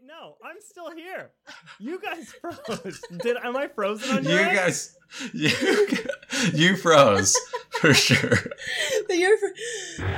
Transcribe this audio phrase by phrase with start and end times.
[0.00, 1.30] Wait, no, I'm still here.
[1.78, 3.00] You guys froze.
[3.22, 4.56] Did am I frozen on You your end?
[4.56, 4.96] guys,
[5.32, 5.50] you,
[6.54, 7.36] you froze
[7.80, 8.38] for sure.
[9.08, 10.08] But you're fr-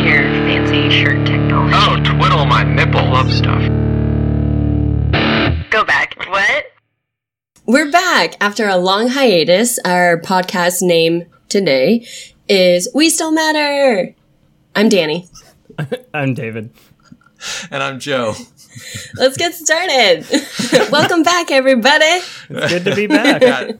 [0.00, 1.74] Your fancy shirt technology.
[1.76, 3.02] Oh, twiddle my nipple.
[3.04, 3.60] Love stuff.
[7.70, 9.78] We're back after a long hiatus.
[9.84, 12.04] Our podcast name today
[12.48, 14.12] is We Still Matter.
[14.74, 15.28] I'm Dani.
[16.12, 16.72] I'm David.
[17.70, 18.34] And I'm Joe.
[19.14, 20.26] Let's get started.
[20.90, 22.04] Welcome back, everybody.
[22.06, 23.40] It's good to be back.
[23.40, 23.70] Yeah,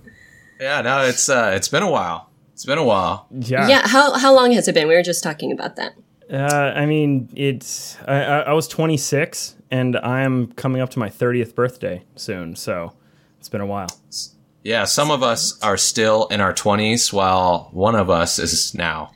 [0.61, 2.31] yeah, no, it's uh, it's been a while.
[2.53, 3.27] It's been a while.
[3.33, 3.67] Yeah.
[3.67, 4.87] Yeah, how how long has it been?
[4.87, 5.95] We were just talking about that.
[6.33, 11.09] Uh, I mean, it's I, I, I was 26, and I'm coming up to my
[11.09, 12.55] 30th birthday soon.
[12.55, 12.93] So
[13.41, 13.89] it's been a while.
[14.63, 19.11] Yeah, some of us are still in our twenties, while one of us is now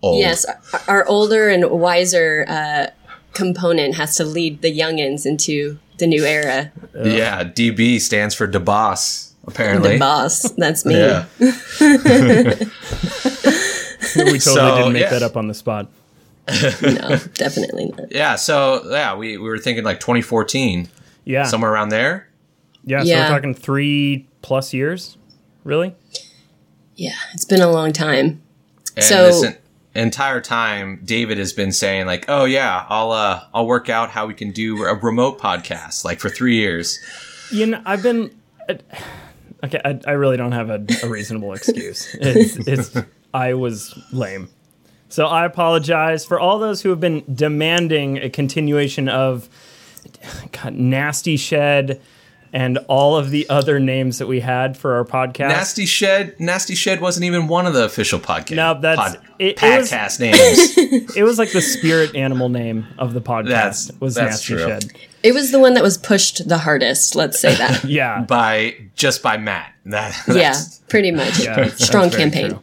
[0.00, 0.20] old.
[0.20, 2.86] Yes, our, our older and wiser uh,
[3.34, 6.72] component has to lead the youngins into the new era.
[6.94, 9.26] Yeah, DB stands for DeBoss.
[9.46, 9.94] Apparently.
[9.94, 10.42] The boss.
[10.52, 10.94] That's me.
[10.96, 11.24] Yeah.
[14.16, 15.10] We totally So, didn't make yeah.
[15.10, 15.88] that up on the spot.
[16.48, 18.10] No, definitely not.
[18.10, 18.34] Yeah.
[18.36, 20.88] So yeah, we, we were thinking like 2014,
[21.24, 21.44] Yeah.
[21.44, 22.26] somewhere around there.
[22.84, 23.02] Yeah.
[23.02, 25.16] So we're talking three plus years.
[25.64, 25.94] Really?
[26.96, 28.42] Yeah, it's been a long time.
[28.96, 29.56] And So- this en-
[29.94, 34.26] entire time, David has been saying like, "Oh yeah, I'll uh, I'll work out how
[34.26, 36.98] we can do a remote podcast." Like for three years.
[37.52, 38.30] You know, I've been.
[38.68, 38.74] uh,
[39.62, 42.08] Okay, I, I really don't have a, a reasonable excuse.
[42.20, 42.96] It's, it's
[43.34, 44.48] I was lame,
[45.10, 49.50] so I apologize for all those who have been demanding a continuation of
[50.52, 52.00] God, Nasty Shed
[52.52, 55.48] and all of the other names that we had for our podcast.
[55.48, 56.38] Nasty Shed.
[56.40, 58.56] Nasty Shed wasn't even one of the official podcast.
[58.56, 60.76] No, that's- pod, it- it was- names.
[61.16, 63.48] It was like the spirit animal name of the podcast.
[63.48, 64.64] That's- was that's Nasty true.
[64.64, 64.92] Shed.
[65.22, 67.14] It was the one that was pushed the hardest.
[67.14, 67.84] Let's say that.
[67.90, 69.72] Yeah, by just by Matt.
[69.86, 70.54] That, yeah,
[70.88, 71.40] pretty much.
[71.44, 72.60] yeah, Strong that's very campaign.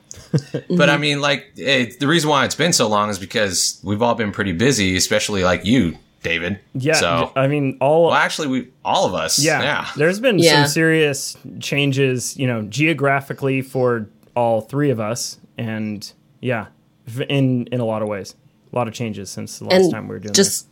[0.69, 0.99] But I mhm.
[1.01, 4.31] mean, like it, the reason why it's been so long is because we've all been
[4.31, 6.59] pretty busy, especially like you, David.
[6.73, 9.39] Yeah, So, I mean, all well, actually, we all of us.
[9.39, 9.61] Yeah.
[9.61, 9.87] Yeah.
[9.95, 10.63] There's been Yeah.
[10.63, 15.37] some serious changes, you know, geographically for all three of us.
[15.57, 16.11] And
[16.41, 16.67] yeah,
[17.29, 18.35] in, in a lot of ways.
[18.73, 20.67] A lot of changes since the last And time we were doing just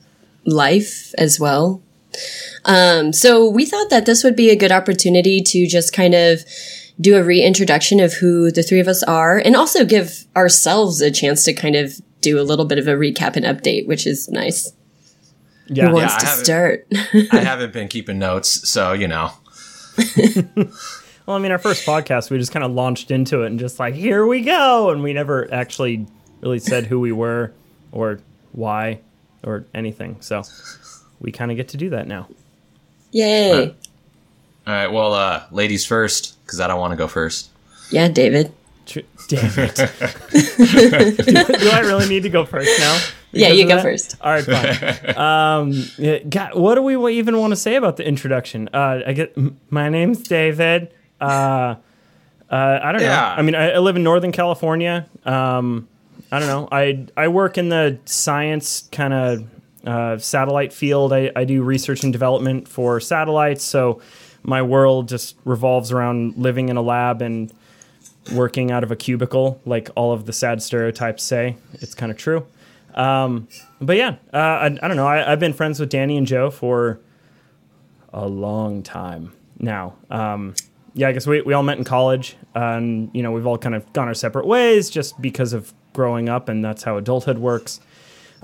[0.46, 1.82] life as well.
[2.66, 6.44] Um, so we thought that this would be a good opportunity to just kind of
[7.00, 11.12] do a reintroduction of who the three of us are and also give ourselves a
[11.12, 14.30] chance to kind of do a little bit of a recap and update, which is
[14.30, 14.72] nice.
[15.68, 15.78] This.
[15.78, 15.88] Yeah.
[15.90, 16.88] Who wants I to haven't- start?
[17.32, 19.32] I haven't been keeping notes, so you know.
[21.28, 23.80] Well, I mean, our first podcast, we just kind of launched into it and just
[23.80, 24.92] like, here we go.
[24.92, 26.06] And we never actually
[26.42, 27.52] really said who we were
[27.92, 28.20] or
[28.52, 29.00] why
[29.44, 30.18] or anything.
[30.20, 30.44] So
[31.20, 32.28] we kind of get to do that now.
[33.12, 33.70] Yay.
[33.70, 33.76] All
[34.68, 34.86] right.
[34.88, 37.50] Well, uh, ladies first, because I don't want to go first.
[37.90, 38.52] Yeah, David.
[38.86, 39.76] Tr- Damn it.
[39.78, 43.00] do, do I really need to go first now?
[43.36, 43.84] Yeah, you go that?
[43.84, 44.16] first.
[44.22, 45.18] All right, fine.
[45.18, 48.70] um, yeah, God, what do we even want to say about the introduction?
[48.74, 49.38] Uh, I get
[49.70, 50.94] my name's David.
[51.20, 51.76] Uh,
[52.50, 53.12] uh, I don't know.
[53.12, 55.08] I mean, I, I live in Northern California.
[55.26, 55.88] Um,
[56.32, 56.68] I don't know.
[56.72, 59.48] I I work in the science kind of
[59.86, 61.14] uh, satellite field.
[61.14, 63.64] I, I do research and development for satellites.
[63.64, 64.02] So
[64.44, 67.54] my world just revolves around living in a lab and
[68.34, 71.58] working out of a cubicle, like all of the sad stereotypes say.
[71.74, 72.46] It's kind of true.
[72.96, 73.48] Um,
[73.80, 75.08] but yeah, uh, I, I don't know.
[75.08, 77.00] I, I've been friends with Dani and Joe for
[78.14, 79.96] a long time now.
[80.10, 80.56] Um,
[80.94, 83.76] yeah, I guess we, we all met in college, and you know we've all kind
[83.76, 87.82] of gone our separate ways just because of growing up, and that's how adulthood works.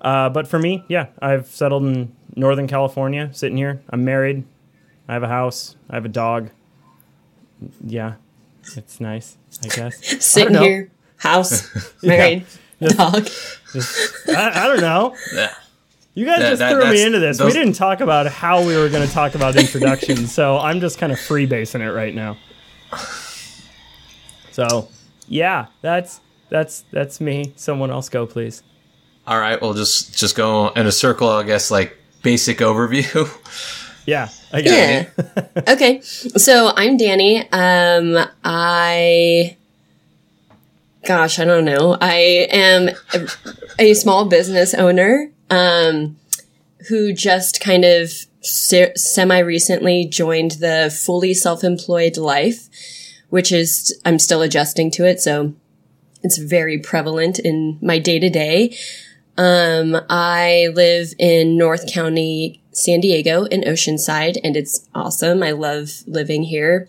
[0.01, 3.81] Uh, but for me, yeah, I've settled in Northern California, sitting here.
[3.89, 4.43] I'm married.
[5.07, 5.77] I have a house.
[5.89, 6.49] I have a dog.
[7.85, 8.15] Yeah,
[8.75, 10.25] it's nice, I guess.
[10.25, 10.63] Sitting know.
[10.63, 11.69] here, house,
[12.03, 12.45] married,
[12.89, 13.27] dog.
[14.27, 15.15] I, I don't know.
[15.33, 15.53] Yeah.
[16.13, 17.37] You guys That- just that- threw me into this.
[17.37, 20.81] those- We didn't talk about how we were going to talk about introductions, so I'm
[20.81, 22.35] just kind of freebasing it right now.
[24.51, 24.89] So,
[25.27, 26.19] yeah, that's
[26.49, 27.53] that's that's me.
[27.55, 28.61] Someone else go, please.
[29.25, 29.61] All right.
[29.61, 31.29] we'll just just go in a circle.
[31.29, 33.27] I guess like basic overview.
[34.07, 35.09] Yeah, I got Yeah.
[35.69, 36.01] okay.
[36.01, 37.47] So I'm Dani.
[37.53, 39.55] Um, I,
[41.05, 41.97] gosh, I don't know.
[41.99, 43.27] I am a,
[43.79, 46.17] a small business owner, um,
[46.89, 48.11] who just kind of
[48.41, 52.69] se- semi recently joined the fully self employed life
[53.31, 55.19] which is I'm still adjusting to it.
[55.19, 55.55] So
[56.21, 58.75] it's very prevalent in my day to day.
[59.37, 65.41] Um, I live in North County, San Diego in Oceanside, and it's awesome.
[65.41, 66.87] I love living here.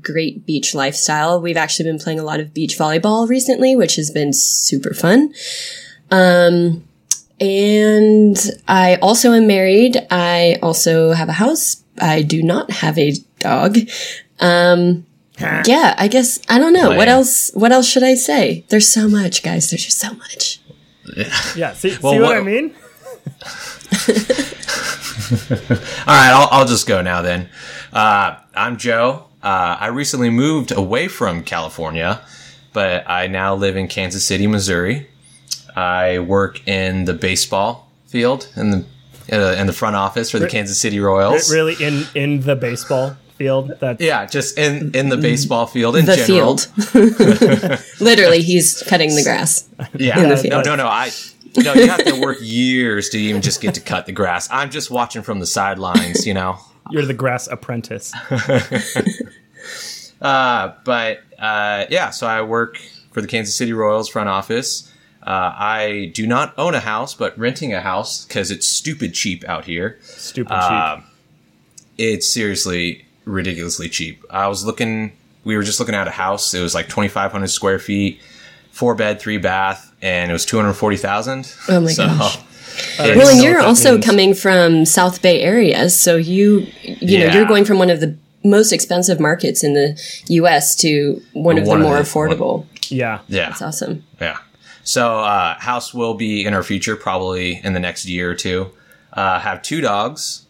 [0.00, 1.40] Great beach lifestyle.
[1.40, 5.32] We've actually been playing a lot of beach volleyball recently, which has been super fun.
[6.10, 6.84] Um,
[7.40, 8.36] and
[8.68, 9.96] I also am married.
[10.10, 11.82] I also have a house.
[12.00, 13.76] I do not have a dog.
[14.40, 15.06] Um,
[15.40, 16.90] yeah, I guess I don't know.
[16.96, 18.64] What else what else should I say?
[18.68, 19.70] There's so much, guys.
[19.70, 20.60] There's just so much.
[21.56, 22.74] Yeah, see, Well, see what, what- I mean?
[25.32, 25.38] All
[26.06, 27.48] right, I'll, I'll just go now then.
[27.92, 29.26] Uh, I'm Joe.
[29.42, 32.20] Uh, I recently moved away from California,
[32.72, 35.08] but I now live in Kansas City, Missouri.
[35.74, 38.84] I work in the baseball field in the
[39.32, 41.50] uh, in the front office for the Kansas City Royals.
[41.52, 43.72] Really in in the baseball field.
[43.80, 46.58] That Yeah, just in in the baseball field in The general.
[46.58, 47.80] field.
[48.00, 49.68] Literally, he's cutting the grass.
[49.94, 50.86] Yeah, In the no, no, no.
[50.86, 51.10] I
[51.56, 54.48] no, you have to work years to even just get to cut the grass.
[54.50, 56.58] I'm just watching from the sidelines, you know.
[56.90, 58.12] You're the grass apprentice.
[60.20, 62.80] Uh, but uh, yeah, so I work
[63.10, 64.88] for the Kansas City Royals front office.
[65.22, 69.44] Uh, I do not own a house, but renting a house because it's stupid cheap
[69.48, 69.98] out here.
[70.02, 71.04] Stupid Uh, cheap.
[71.98, 74.24] It's seriously ridiculously cheap.
[74.30, 75.12] I was looking,
[75.44, 76.54] we were just looking at a house.
[76.54, 78.20] It was like 2,500 square feet,
[78.70, 81.52] four bed, three bath, and it was 240,000.
[81.68, 82.38] Oh my so, gosh.
[82.98, 84.04] It's- Well, and you're also means.
[84.06, 88.16] coming from South Bay area, so you you know you're going from one of the
[88.44, 89.96] most expensive markets in the
[90.28, 90.74] U.S.
[90.76, 92.66] to one of One the of more the- affordable.
[92.88, 93.20] Yeah.
[93.28, 93.48] yeah.
[93.50, 94.04] That's awesome.
[94.20, 94.38] Yeah.
[94.84, 98.70] So uh, house will be in our future, probably in the next year or two.
[99.12, 100.42] Uh, have two dogs,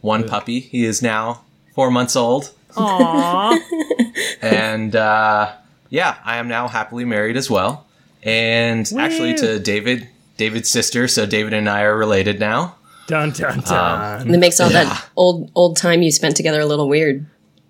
[0.00, 0.60] one puppy.
[0.60, 1.42] He is now
[1.74, 3.58] four months old, Aww.
[4.42, 5.52] and uh,
[5.88, 7.86] yeah, I am now happily married as well.
[8.22, 10.08] And actually, to David,
[10.40, 11.06] David's sister.
[11.06, 12.76] So David and I are related now.
[13.06, 14.22] dun dun dun.
[14.22, 14.84] And it makes all Yeah.
[14.84, 17.26] that old old time you spent together a little weird.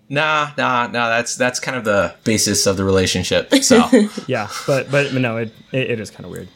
[0.09, 1.09] Nah, nah, nah.
[1.09, 3.53] That's that's kind of the basis of the relationship.
[3.63, 3.89] So,
[4.27, 6.49] yeah, but but no, it it, it is kind of weird.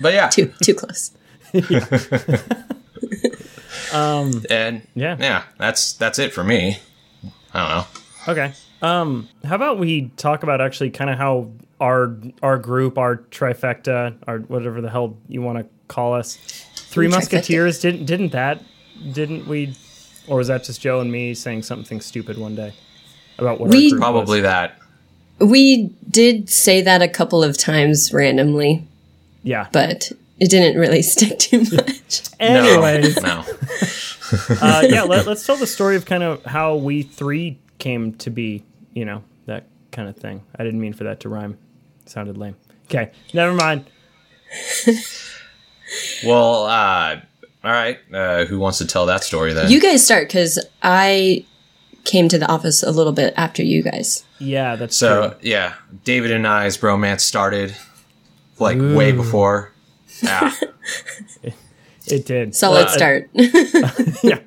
[0.00, 1.12] but yeah, Too too close.
[3.92, 5.16] Um and Yeah.
[5.20, 6.78] yeah, that's that's it for me.
[7.52, 8.32] I don't know.
[8.32, 8.52] Okay.
[8.80, 11.50] Um, how about we talk about actually kind of how
[11.82, 16.36] our our group, our trifecta, our whatever the hell you want to call us,
[16.76, 17.12] Three Ooh, trifecta.
[17.14, 17.80] Musketeers.
[17.80, 18.62] Didn't didn't that
[19.12, 19.74] didn't we,
[20.28, 22.72] or was that just Joe and me saying something stupid one day
[23.38, 24.48] about what We- our group Probably was?
[24.48, 24.78] that.
[25.40, 28.86] We did say that a couple of times randomly,
[29.42, 29.66] Yeah.
[29.72, 32.22] but it didn't really stick too much.
[32.38, 33.44] Anyways, no.
[34.60, 38.30] uh, yeah, let, let's tell the story of kind of how we three came to
[38.30, 38.62] be.
[38.94, 40.42] You know that kind of thing.
[40.56, 41.56] I didn't mean for that to rhyme.
[42.06, 42.56] Sounded lame.
[42.86, 43.84] Okay, never mind.
[46.24, 47.20] Well, uh,
[47.62, 47.98] all right.
[48.12, 49.70] Uh, who wants to tell that story then?
[49.70, 51.44] You guys start because I
[52.04, 54.24] came to the office a little bit after you guys.
[54.38, 55.38] Yeah, that's so true.
[55.42, 57.76] yeah, David and I's bromance started
[58.58, 59.72] like way before.
[60.22, 60.52] Yeah,
[62.06, 62.54] It did.
[62.56, 63.28] So Uh, let's start.
[63.34, 64.38] yeah.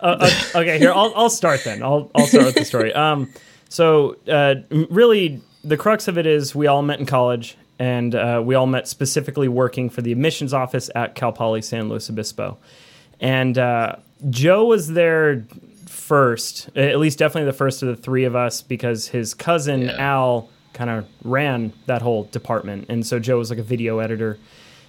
[0.00, 1.82] Uh, uh, okay, here I'll I'll start then.
[1.82, 2.92] I'll I'll start with the story.
[2.92, 3.32] Um,
[3.68, 4.56] so uh,
[4.90, 8.66] really, the crux of it is we all met in college, and uh, we all
[8.66, 12.58] met specifically working for the admissions office at Cal Poly San Luis Obispo,
[13.20, 13.96] and uh,
[14.30, 15.44] Joe was there
[15.86, 19.96] first, at least definitely the first of the three of us, because his cousin Yeah.
[19.98, 24.38] Al kind of ran that whole department, and so Joe was like a video editor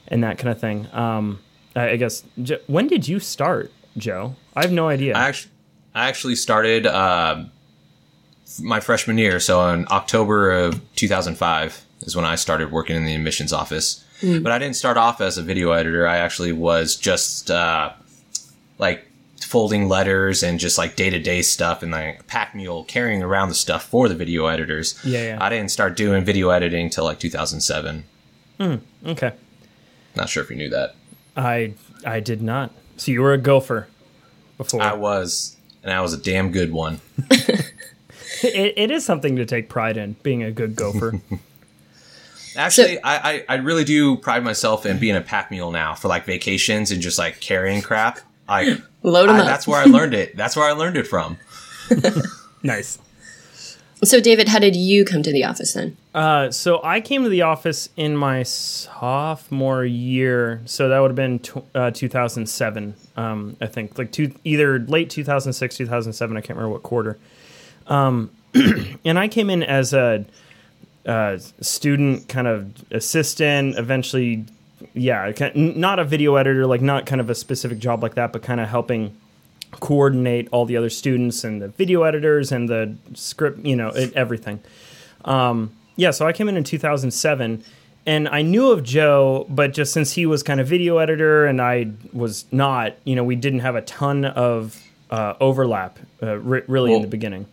[0.07, 0.87] and that kind of thing.
[0.91, 1.39] Um,
[1.75, 2.23] I guess
[2.67, 4.35] when did you start, Joe?
[4.55, 5.15] I have no idea.
[5.15, 5.51] I actually,
[5.95, 7.51] I actually started um
[8.61, 9.39] my freshman year.
[9.39, 14.03] So in October of 2005 is when I started working in the admissions office.
[14.21, 16.07] But I didn't start off as a video editor.
[16.07, 17.91] I actually was just uh,
[18.77, 19.05] like
[19.41, 23.49] folding letters and just like day to day stuff and like pack mule carrying around
[23.49, 24.97] the stuff for the video editors.
[25.03, 25.37] Yeah, yeah.
[25.41, 28.05] I didn't start doing video editing till like 2007.
[28.59, 29.33] Mm, okay,
[30.15, 30.95] Not sure if you knew that.
[31.35, 31.73] I
[32.05, 32.71] I did not.
[32.95, 33.87] So you were a gopher
[34.57, 34.81] before.
[34.81, 37.01] I was, and I was a damn good one.
[38.55, 41.19] it, it is something to take pride in, being a good gopher.
[42.55, 46.07] Actually, I, I, I really do pride myself in being a pack mule now for
[46.07, 48.19] like vacations and just like carrying crap.
[48.47, 49.45] I, Load 'em I- up.
[49.45, 50.35] That's where I learned it.
[50.37, 51.37] That's where I learned it from.
[52.63, 52.99] nice.
[54.03, 55.95] So, David, how did you come to the office then?
[56.13, 61.15] Uh, so I came to the office in my sophomore year, so that would have
[61.15, 66.35] been tw- uh, 2007, um, I think, like two, either late 2006, 2007.
[66.35, 67.17] I can't remember what quarter.
[67.87, 68.31] Um,
[69.05, 70.25] and I came in as a,
[71.05, 73.77] uh student, kind of assistant.
[73.77, 74.45] Eventually,
[74.93, 78.41] yeah, not a video editor, like not kind of a specific job like that, but
[78.41, 79.15] kind of helping
[79.79, 84.13] coordinate all the other students and the video editors and the script, you know, it,
[84.13, 84.59] everything.
[85.25, 87.63] Um, yeah, so I came in in 2007
[88.05, 91.61] and I knew of Joe, but just since he was kind of video editor and
[91.61, 96.63] I was not, you know, we didn't have a ton of uh, overlap uh, re-
[96.67, 97.45] really in the beginning.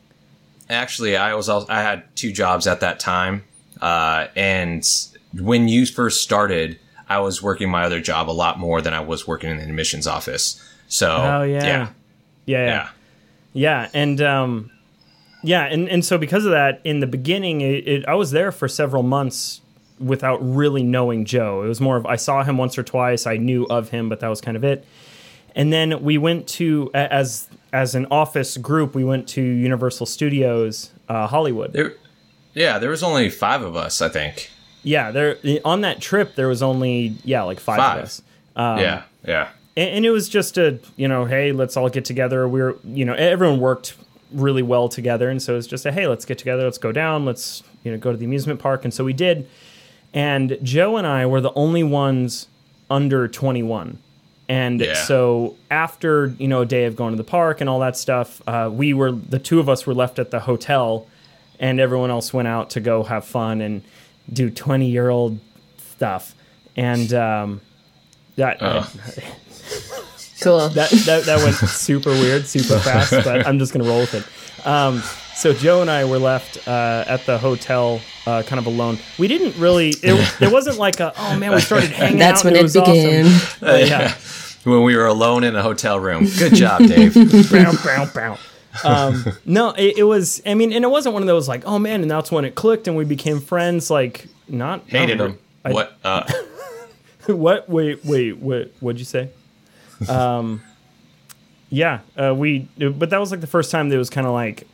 [0.71, 3.45] Actually, I was also, I had two jobs at that time,
[3.83, 4.89] uh, and
[5.35, 9.00] when you first started, I was working my other job a lot more than I
[9.00, 10.62] was working in the admissions office.
[10.89, 11.62] So, Oh, yeah.
[11.65, 11.87] yeah, Yeah,
[12.47, 12.67] yeah.
[12.67, 12.89] yeah.
[13.53, 14.71] Yeah, and um,
[15.43, 18.53] yeah, and, and so because of that, in the beginning, it, it, I was there
[18.53, 19.61] for several months
[19.99, 21.62] without really knowing Joe.
[21.65, 24.21] It was more of I saw him once or twice, I knew of him, but
[24.21, 24.87] that was kind of it.
[25.57, 30.91] And then we went to as as an office group, we went to Universal Studios
[31.09, 31.73] uh, Hollywood.
[31.73, 31.95] There,
[32.55, 34.50] yeah, there was only five of us, I think.
[34.83, 37.99] Yeah, there on that trip there was only yeah like five, Five.
[37.99, 38.23] of us.
[38.57, 39.49] Um, yeah, yeah.
[39.77, 42.75] and, and it was just a you know hey let's all get together we are
[42.85, 43.95] you know everyone worked
[44.33, 47.25] really well together and so it's just a hey let's get together let's go down
[47.25, 49.49] let's you know go to the amusement park and so we did
[50.15, 52.49] and joe and i were the only ones
[52.89, 53.99] under 21
[54.50, 54.95] and Yeah.
[54.95, 58.42] so after you know a day of going to the park and all that stuff
[58.47, 61.07] uh, we were the two of us were left at the hotel
[61.61, 63.83] and everyone else went out to go have fun and
[64.33, 65.38] do 20 year old
[65.95, 66.35] stuff
[66.76, 67.61] and um,
[68.37, 68.90] that Oh.
[70.42, 70.69] Cool.
[70.71, 74.66] that, that that went super weird, super fast, but I'm just gonna roll with it.
[74.66, 75.02] Um,
[75.35, 78.99] so Joe and I were left uh, at the hotel, uh, kind of alone.
[79.19, 79.91] We didn't really.
[79.91, 82.45] It, it wasn't like a oh man, we started hanging That's out.
[82.45, 83.27] That's when and it was began.
[83.27, 83.69] Awesome.
[83.69, 84.15] Uh, yeah,
[84.65, 86.27] When we were alone in a hotel room.
[86.39, 87.15] Good job, Dave.
[87.51, 88.39] bow, bow, bow.
[88.85, 90.43] Um, no, it, it was.
[90.45, 92.55] I mean, and it wasn't one of those like oh man, and that's when it
[92.55, 93.91] clicked and we became friends.
[93.91, 95.39] Like not Hated not, him.
[95.65, 95.99] I- what?
[96.05, 96.31] Uh,
[97.27, 97.69] what?
[97.69, 98.73] Wait, wait, what?
[98.81, 99.31] What'd you say?
[100.09, 100.63] Um,
[101.69, 102.69] yeah, uh, we.
[102.79, 104.67] But that was like the first time that it was kind of like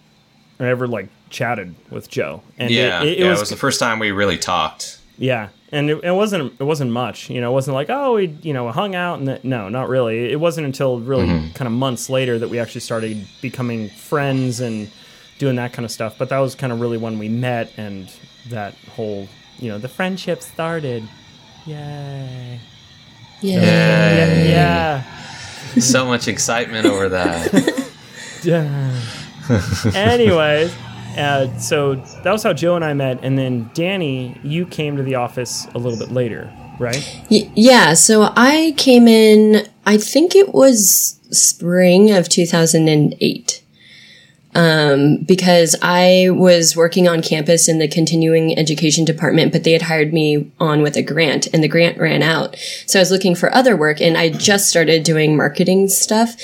[0.59, 3.51] I ever like chatted with Joe, and yeah, it, it, it yeah, was, it was
[3.51, 4.99] the first time we really talked.
[5.19, 8.29] yeah, and it, it wasn't it wasn't much, you know, it wasn't like oh we
[8.43, 10.31] you know hung out and that, no, not really.
[10.31, 11.53] It wasn't until really mm-hmm.
[11.53, 14.91] kind of months later that we actually started becoming friends and
[15.39, 16.17] doing that kind of stuff.
[16.19, 18.11] But that was kind of really when we met and
[18.49, 21.07] that whole you know the friendship started.
[21.67, 22.61] Yay!
[23.41, 23.61] Yeah.
[23.61, 24.51] Yay.
[24.51, 25.03] Yeah.
[25.81, 27.83] so much excitement over that.
[28.43, 29.01] Yeah.
[29.95, 30.75] Anyways,
[31.17, 35.03] uh, so that was how Joe and I met, and then Dani, you came to
[35.03, 37.03] the office a little bit later, right?
[37.31, 43.63] Y- yeah, so I came in, I think it was spring of 2008.
[44.57, 49.83] Um, because I was working on campus in the continuing education department, but they had
[49.83, 52.57] hired me on with a grant and the grant ran out.
[52.87, 56.37] So I was looking for other work and I just started doing marketing stuff.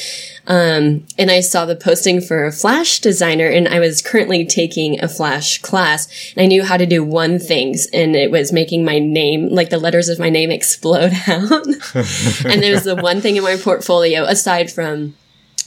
[0.46, 5.02] Um, and I saw the posting for a Flash designer and I was currently taking
[5.02, 8.84] a Flash class and I knew how to do one things and it was making
[8.84, 11.64] my name, like the letters of my name explode out.
[11.64, 15.14] and it was the one thing in my portfolio aside from,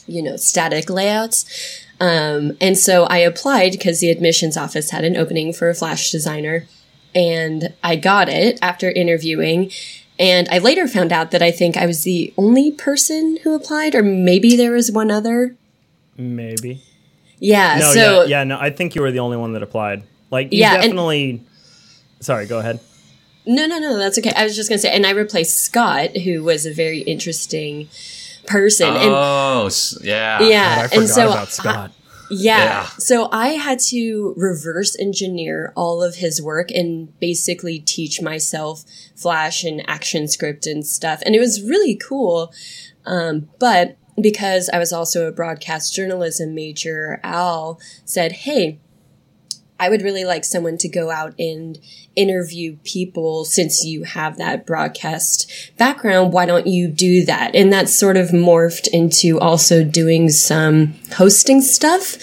[0.06, 1.82] you know, static layouts.
[2.00, 6.10] Um, and so I applied because the admissions office had an opening for a Flash
[6.10, 6.66] designer
[7.14, 9.70] and I got it after interviewing.
[10.18, 13.94] And I later found out that I think I was the only person who applied,
[13.94, 15.54] or maybe there was one other.
[16.16, 16.82] Maybe.
[17.38, 17.78] Yeah.
[17.80, 20.04] No, so yeah, yeah, no, I think you were the only one that applied.
[20.30, 21.42] Like, you Yeah, and- definitely.
[22.20, 22.80] Sorry, go ahead.
[23.46, 24.32] no, no, no, that's okay.
[24.34, 27.88] I was just gonna say, and I replaced Scott, who was a very interesting
[28.46, 28.88] person.
[28.88, 30.40] and oh, s- yeah.
[30.40, 31.92] yeah, I and so about Scott.
[32.30, 32.64] Yeah.
[32.64, 32.86] Yeah.
[32.98, 38.84] So I had to reverse engineer all of his work and basically teach myself
[39.14, 41.22] Flash and ActionScript and stuff.
[41.24, 42.52] And it was really cool.
[43.04, 48.80] Um, but because I was also a broadcast journalism major, Al said, Hey,
[49.78, 51.78] I would really like someone to go out and
[52.14, 56.32] interview people since you have that broadcast background.
[56.32, 57.54] Why don't you do that?
[57.54, 62.16] And that sort of morphed into also doing some hosting stuff.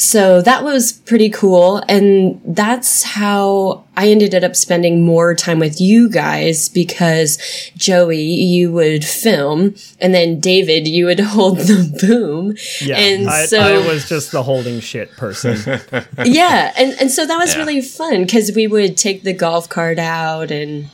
[0.00, 1.82] So that was pretty cool.
[1.86, 7.36] And that's how I ended up spending more time with you guys because
[7.76, 12.56] Joey, you would film and then David, you would hold the boom.
[12.80, 15.58] Yeah, And I, so I was just the holding shit person.
[16.24, 17.58] yeah and, and so that was Yeah.
[17.60, 20.88] really fun because we would take the golf cart out and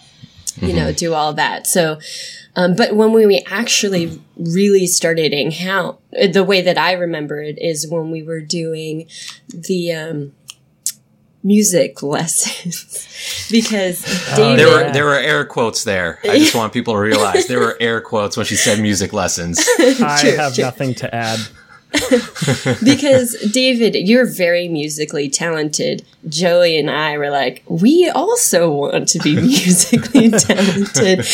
[0.61, 0.97] you know mm-hmm.
[0.97, 2.01] do all that so
[2.57, 7.41] Um, but when we actually really started hanging out, uh, the way that I remember
[7.43, 9.09] it is when we were doing
[9.49, 10.33] the um,
[11.43, 14.03] music lessons because
[14.35, 14.59] David.
[14.59, 16.19] There were there were air quotes there.
[16.25, 19.59] I just want people to realize there were air quotes when she said music lessons.
[19.79, 20.65] I True, have true.
[20.65, 21.39] nothing to add.
[22.85, 26.05] because David, you're very musically talented.
[26.29, 31.25] Joey and I were like, we also want to be musically talented.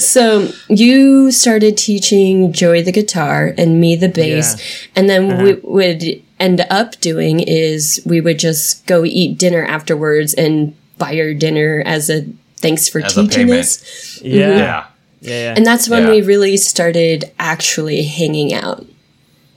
[0.00, 4.88] So you started teaching Joey the guitar and me the bass, Yeah.
[4.96, 5.60] and then we uh-huh.
[5.64, 11.34] would end up doing is we would just go eat dinner afterwards and buy your
[11.34, 12.26] dinner as a
[12.56, 14.20] thanks for As teaching us.
[14.22, 14.36] Yeah.
[14.56, 14.86] Yeah.
[15.20, 15.30] Yeah.
[15.30, 15.54] yeah.
[15.56, 16.10] And that's when Yeah.
[16.10, 18.84] we really started actually hanging out.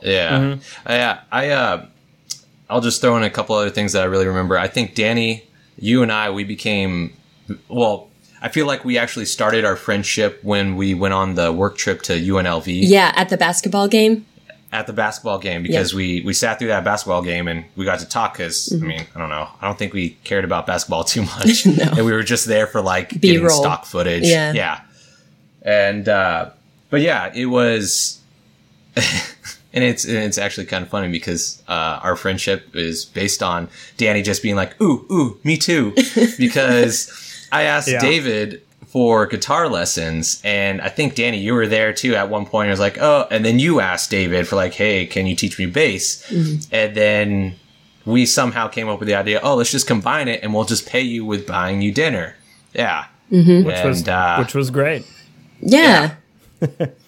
[0.06, 0.90] Yeah, Mm-hmm.
[0.90, 1.20] Uh, yeah.
[1.32, 1.86] I uh,
[2.70, 4.58] I'll just throw in a couple other things that I really remember.
[4.58, 5.44] I think Dani,
[5.78, 7.14] you and I, we became
[7.68, 8.10] well.
[8.42, 12.02] I feel like we actually started our friendship when we went on the work trip
[12.04, 14.26] to UNLV Yeah, at the basketball game.
[14.72, 18.00] at the basketball game because we we sat through that basketball game and we got
[18.00, 21.04] to talk because I mean I don't know I don't think we cared about basketball
[21.16, 21.78] too much Mm-hmm.
[21.86, 21.92] No.
[21.98, 23.62] and we were just there for like getting B-roll.
[23.62, 24.52] stock footage Yeah.
[24.54, 24.82] yeah
[25.62, 26.50] and uh,
[26.90, 28.20] but yeah it was
[29.76, 33.68] and it's and it's actually kind of funny because uh, our friendship is based on
[33.98, 35.94] Dani just being like ooh ooh me too.
[36.40, 37.12] Because
[37.52, 38.00] I asked Yeah.
[38.02, 42.70] David for guitar lessons and I think Dani you were there too at one point.
[42.70, 45.60] I was like oh and then you asked David for like hey can you teach
[45.60, 46.24] me bass?
[46.72, 47.56] And then
[48.06, 50.88] we somehow came up with the idea oh let's just combine it and we'll just
[50.88, 52.36] pay you with buying you dinner.
[52.74, 53.06] Yeah.
[53.30, 55.04] Which was uh, which was great.
[55.60, 56.16] Yeah.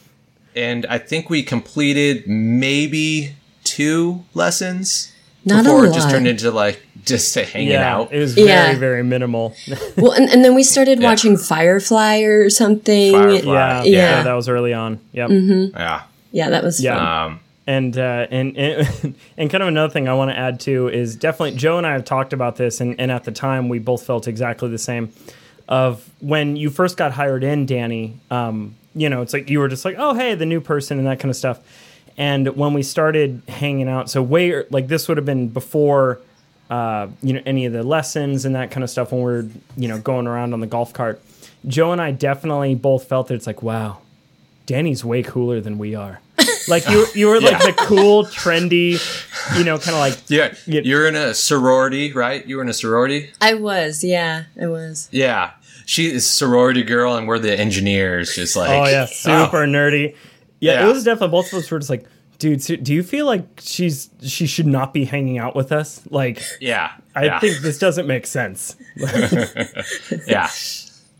[0.58, 5.14] and I think we completed maybe two lessons
[5.46, 8.12] Not before a it just turned into like just a hanging Yeah, out.
[8.12, 8.78] it was very Yeah.
[8.78, 9.56] very minimal.
[9.98, 11.10] Well, and, and then we started Yeah.
[11.10, 13.14] watching Firefly or something.
[13.14, 13.54] Firefly.
[13.54, 14.18] yeah, Yeah.
[14.18, 15.00] yeah, that was early on.
[15.14, 15.30] Yep.
[15.32, 16.02] yeah.
[16.32, 16.96] Yeah, that was Yeah.
[16.98, 17.32] fun.
[17.34, 20.88] Um, And, uh, and and and kind of another thing I want to add too
[20.88, 23.80] is definitely Joe and I have talked about this, and, and at the time we
[23.80, 25.10] both felt exactly the same.
[25.68, 29.68] Of when you first got hired in, Dani, um, you know, it's like you were
[29.68, 31.60] just like, oh hey, the new person and that kind of stuff.
[32.18, 36.20] And when we started hanging out, so way like this would have been before,
[36.70, 39.48] uh, you know, any of the lessons and that kind of stuff when we are
[39.78, 41.22] you know going around on the golf cart.
[41.68, 44.00] Joe and I definitely both felt that it's like, wow,
[44.66, 46.20] Dani's way cooler than we are.
[46.70, 47.68] Like you, you were like Yeah.
[47.68, 49.00] the cool, trendy,
[49.58, 50.82] you know, kind of like yeah, Yeah.
[50.84, 52.46] you're in a sorority, right?
[52.46, 53.32] You were in a sorority.
[53.40, 55.08] I was, yeah, I was.
[55.10, 55.52] Yeah,
[55.88, 58.36] she is sorority girl, and we're the engineers.
[58.36, 60.16] Just oh, like oh yeah, super nerdy.
[60.60, 60.90] Yeah, Yeah.
[60.90, 62.06] it was definitely both of us were just like,
[62.40, 66.02] dude, so do you feel like she's she should not be hanging out with us?
[66.12, 68.76] Like, yeah, I yeah, think this doesn't make sense.
[70.28, 70.50] yeah,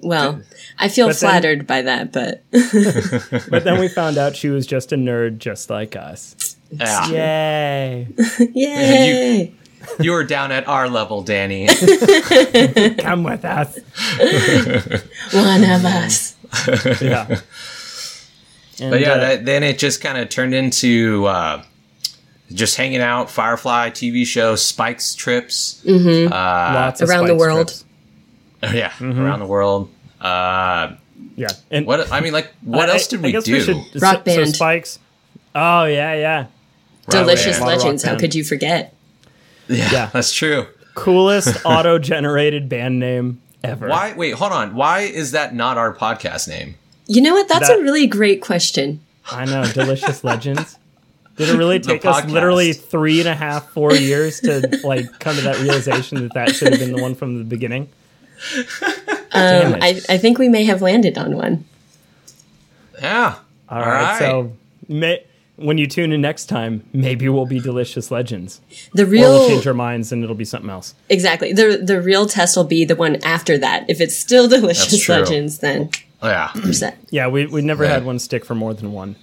[0.02, 0.42] Well,
[0.78, 2.44] I feel But then- flattered by that, but
[3.50, 6.56] But then we found out she was just a nerd, just like us.
[6.72, 7.08] yeah.
[7.10, 8.08] Yay!
[8.54, 9.42] yay!
[9.44, 9.54] You
[10.12, 11.68] were down at our level, Dani.
[13.02, 13.78] Come with us.
[15.34, 16.36] One of us.
[17.02, 17.40] Yeah.
[18.80, 21.64] And, But yeah, uh, that, then it just kind of turned into uh,
[22.52, 25.82] just hanging out, Firefly TV show, Spike's trips.
[25.86, 26.32] Mm-hmm.
[26.32, 27.84] lots of Around the world.
[28.64, 29.20] Oh, yeah, Mm-hmm.
[29.20, 29.90] around the world.
[30.22, 30.94] Uh,
[31.36, 31.48] Yeah.
[31.72, 33.60] And what I mean, like, what I- else did I we guess do?
[33.62, 34.48] should- Rock so, band.
[34.50, 35.00] So Spikes.
[35.56, 36.46] Oh yeah, yeah.
[37.10, 38.04] Delicious Legends.
[38.04, 38.94] How could you forget?
[39.68, 40.06] Yeah, Yeah.
[40.14, 40.68] that's true.
[40.96, 43.88] Coolest auto-generated band name ever.
[43.88, 44.14] Why?
[44.16, 44.76] Wait, hold on.
[44.76, 46.76] Why is that not our podcast name?
[47.08, 47.48] You know what?
[47.48, 49.00] That's That- a really great question.
[49.32, 50.78] I know, Delicious Legends.
[51.36, 55.36] Did it really take us literally three and a half, four years to like come
[55.36, 57.90] to that realization that that should have been the one from the beginning?
[59.34, 59.76] Um.
[59.82, 61.66] I, I think we may have landed on one.
[63.02, 63.36] Yeah.
[63.70, 64.54] All right, so
[64.88, 65.24] may,
[65.58, 68.62] when you tune in next time, maybe we'll be Delicious Legends,
[68.94, 70.94] The or we'll real change our minds and it'll be something else.
[71.10, 73.86] exactly the the real test will be the one after that.
[73.90, 75.90] If it's still Delicious Legends, then
[76.22, 76.52] Oh, yeah.
[76.56, 76.74] we're.
[77.12, 77.92] Yeah, we we never Right.
[77.92, 79.16] had one stick for more than one.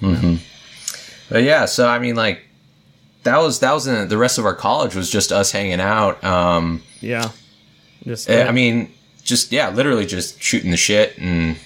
[0.00, 0.36] Hmm.
[1.28, 2.42] But yeah, so I mean, like,
[3.22, 6.22] that was that was in, the rest of our college was just us hanging out.
[6.24, 7.30] Um, Yeah,
[8.04, 11.16] just Eh, I mean, just yeah, literally just shooting the shit.
[11.18, 11.56] And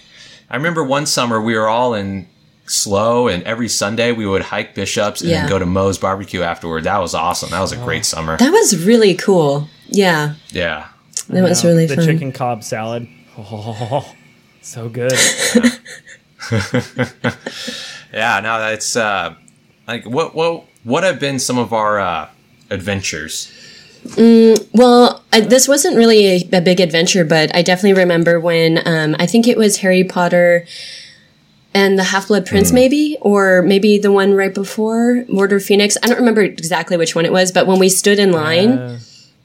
[0.51, 2.27] I remember one summer we were all in
[2.67, 5.41] SLO, and every Sunday we would hike Bishops and Yeah.
[5.41, 6.85] then go to Moe's barbecue afterward.
[6.85, 7.51] That was awesome.
[7.51, 8.37] That was a great summer.
[8.39, 9.69] That was really cool.
[9.89, 10.87] Yeah, Yeah,
[11.29, 12.05] that was really the fun.
[12.07, 13.07] chicken Cobb salad.
[13.39, 14.11] Oh,
[14.63, 15.13] so good.
[18.13, 18.41] yeah.
[18.41, 19.35] Now that's uh,
[19.87, 22.29] like what what what have been some of our uh,
[22.71, 23.53] adventures?
[24.17, 29.17] Well, I, this wasn't really a, a big adventure, but I definitely remember when um,
[29.19, 30.67] I think it was Harry Potter
[31.75, 35.97] and the Half Blood Prince, maybe, or maybe the one right before Order of Phoenix.
[36.03, 38.99] I don't remember exactly which one it was, but when we stood in line Uh,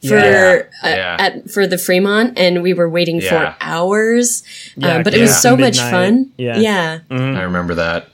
[0.07, 1.17] for Yeah, uh, yeah.
[1.19, 3.29] at for the Fremont and we were waiting Yeah.
[3.29, 4.43] for hours,
[4.77, 5.23] Yeah, um, but it yeah.
[5.23, 6.31] was so much fun.
[6.37, 6.57] Yeah.
[6.59, 6.99] yeah.
[7.09, 8.07] I remember that.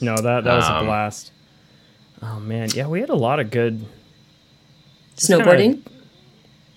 [0.00, 1.32] no, that that was a Um, blast.
[2.22, 3.84] Oh man, yeah, we had a lot of good.
[5.16, 5.80] snowboarding.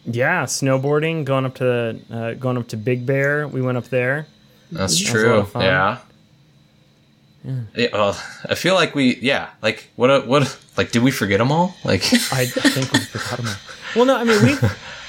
[0.05, 3.47] Yeah, snowboarding, going up to uh, going up to Big Bear.
[3.47, 4.25] We went up there.
[4.71, 5.33] That's a true.
[5.39, 5.63] of fun.
[7.75, 7.83] Yeah.
[7.83, 11.39] Yeah, well, I feel like we, yeah, like what, a, what, like, did we forget
[11.39, 11.75] them all?
[11.83, 13.55] Like, I think we forgot them all.
[13.95, 14.55] Well, no, I mean we,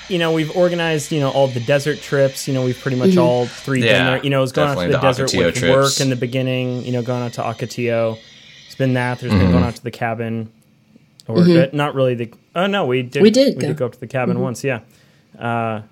[0.08, 2.48] you know, we've organized, you know, all the desert trips.
[2.48, 4.24] You know, we've pretty much all three been Yeah, there.
[4.24, 5.74] You know, it was going out to the, the desert Ocotillo with trips.
[5.74, 6.82] work in the beginning.
[6.84, 8.18] You know, going out to Ocotillo.
[8.66, 9.18] It's been that.
[9.20, 10.50] There's been going out to the cabin,
[11.28, 12.32] or uh, not really the.
[12.56, 13.22] Oh no, we did.
[13.22, 13.68] We did We go.
[13.68, 14.64] did go up to the cabin once.
[14.64, 14.80] Yeah,
[15.38, 15.82] uh,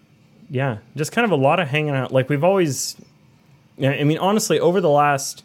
[0.51, 0.79] yeah.
[0.97, 2.11] Just kind of a lot of hanging out.
[2.13, 2.97] Like we've always.
[3.77, 5.45] Yeah, I mean, honestly, over the last,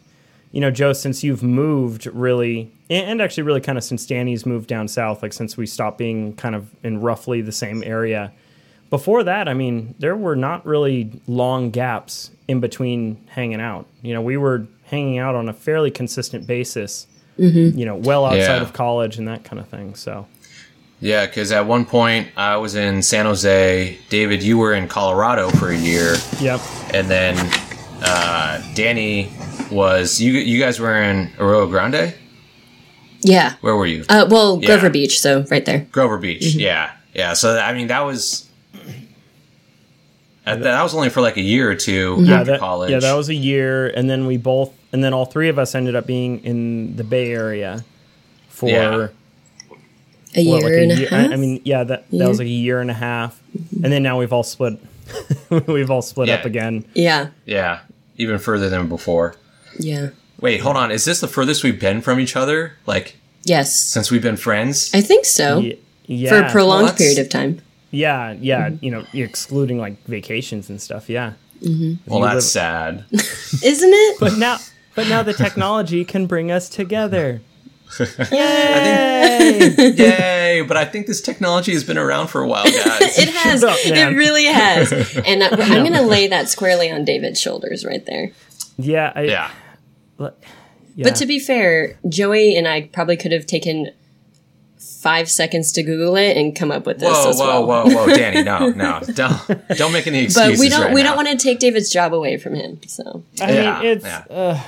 [0.54, 4.46] you know, Joe, since you've moved, really, and and actually, really, kind of since Dani's
[4.46, 8.30] moved down south, like since we stopped being kind of in roughly the same area.
[8.90, 13.86] Before that, I mean, there were not really long gaps in between hanging out.
[14.02, 17.08] You know, we were hanging out on a fairly consistent basis.
[17.36, 18.62] You know, well outside Yeah.
[18.62, 19.96] of college and that kind of thing.
[19.96, 20.28] So,
[21.00, 23.98] yeah, because at one point I was in San Jose.
[24.08, 26.60] David, you were in Colorado for a year, yep,
[26.92, 27.34] and then
[28.04, 29.32] uh, Danny
[29.70, 30.32] was you.
[30.32, 32.14] You guys were in Arroyo Grande.
[33.20, 33.54] Yeah.
[33.62, 34.04] Where were you?
[34.08, 34.66] Uh, well, Yeah.
[34.66, 35.86] Grover Beach, so right there.
[35.92, 36.42] Grover Beach.
[36.42, 36.60] Mm-hmm.
[36.60, 37.32] Yeah, yeah.
[37.32, 38.48] So I mean, that was.
[40.44, 42.90] That, that was only for like a year or 2 yeah, after that, college.
[42.90, 45.74] yeah, that was a year, and then we both, and then all three of us
[45.74, 47.82] ended up being in the Bay Area
[48.50, 48.68] for.
[48.68, 49.08] Yeah.
[50.36, 51.30] A year what, like and a year- half.
[51.30, 53.40] I, I mean, yeah, that that was like a year and a half,
[53.82, 54.78] and then now we've all split.
[55.66, 56.34] we've all split Yeah.
[56.34, 56.84] up again.
[56.92, 57.28] yeah.
[57.46, 57.80] yeah,
[58.18, 59.36] even further than before.
[59.78, 60.10] Yeah.
[60.40, 60.90] Wait, hold on.
[60.90, 62.74] Is this the furthest we've been from each other?
[62.86, 63.74] Like Yes.
[63.76, 64.90] since we've been friends?
[64.94, 65.58] I think so.
[65.60, 67.60] Ye- Yeah, For a prolonged Well, period of time.
[67.90, 68.68] yeah, yeah.
[68.68, 68.84] Mm-hmm.
[68.84, 71.08] You know, excluding like vacations and stuff.
[71.08, 71.32] Yeah,
[72.06, 73.04] well, that's live- sad.
[73.64, 74.16] Isn't it?
[74.20, 74.58] but now,
[74.94, 77.40] but now the technology can bring us together.
[78.32, 79.74] Yay!
[79.96, 80.62] Yay!
[80.66, 83.18] But I think this technology has been around for a while, guys.
[83.18, 83.62] It has.
[83.64, 84.92] Up, it really has.
[85.24, 88.30] And I- I'm going to lay that squarely on David's shoulders right there.
[88.76, 89.50] Yeah, I, yeah.
[90.18, 90.30] Yeah.
[91.08, 93.90] But to be fair, Joey and I probably could have taken
[94.78, 97.86] five seconds to Google it and come up with this Whoa, as whoa, well.
[97.88, 98.44] whoa, whoa, Dani!
[98.44, 100.52] No, no, don't don't make any excuses.
[100.56, 100.82] But we don't.
[100.82, 101.14] right we now.
[101.14, 102.80] don't want to take David's job away from him.
[102.86, 104.24] So I Yeah, mean, it's yeah.
[104.30, 104.62] uh,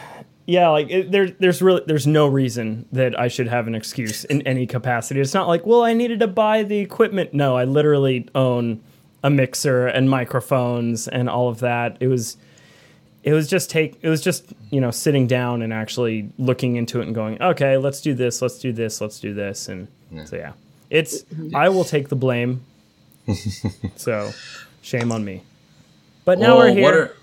[0.47, 4.25] yeah, like it, there, there's really, there's no reason that I should have an excuse
[4.25, 5.21] in any capacity.
[5.21, 7.35] It's not like, well, I needed to buy the equipment.
[7.35, 8.81] No, I literally own
[9.25, 11.97] a mixer and microphones and all of that.
[11.99, 12.37] It was,
[13.27, 17.01] it was just take, it was just you know sitting down and actually looking into
[17.01, 19.89] it and going, okay, let's do this, let's do this, let's do this, and
[20.25, 20.53] so yeah,
[20.89, 22.63] it's I will take the blame.
[23.97, 24.31] so,
[24.83, 25.43] shame on me.
[26.25, 27.03] But now Well, we're here.
[27.03, 27.17] Are,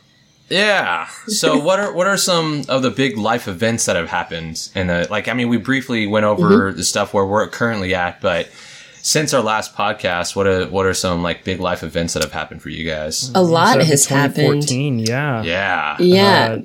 [0.50, 1.08] yeah.
[1.28, 4.70] So what are what are some of the big life events that have happened?
[4.76, 6.78] And like, I mean, we briefly went over Mm-hmm.
[6.78, 8.50] the stuff where we're currently at, but
[9.06, 12.32] since our last podcast, what are what are some like big life events that have
[12.32, 13.32] happened for you guys?
[13.36, 14.64] a lot So, has happened.
[14.64, 15.44] 2014, Yeah.
[15.44, 15.98] Yeah.
[16.00, 16.58] Yeah.
[16.58, 16.62] Uh,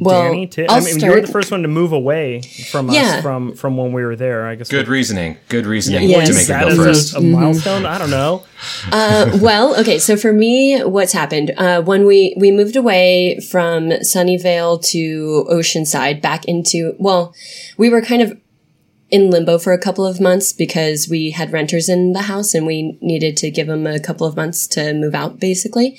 [0.00, 1.14] well, Dani, Ti- I'll I mean, you start.
[1.14, 4.46] were the first one to move away from us from from when we were there.
[4.46, 4.68] I guess.
[4.68, 5.38] Good reasoning.
[5.48, 6.28] Good reasoning Yes.
[6.28, 7.14] to make that it go is first.
[7.14, 7.86] a, a milestone.
[7.86, 8.42] I don't know.
[9.40, 9.98] well, okay.
[9.98, 16.20] So for me, what's happened uh, when we we moved away from Sunnyvale to Oceanside
[16.20, 17.34] back into well,
[17.78, 18.36] we were kind of
[19.12, 22.66] in limbo for a couple of months because we had renters in the house and
[22.66, 25.98] we needed to give them a couple of months to move out, basically.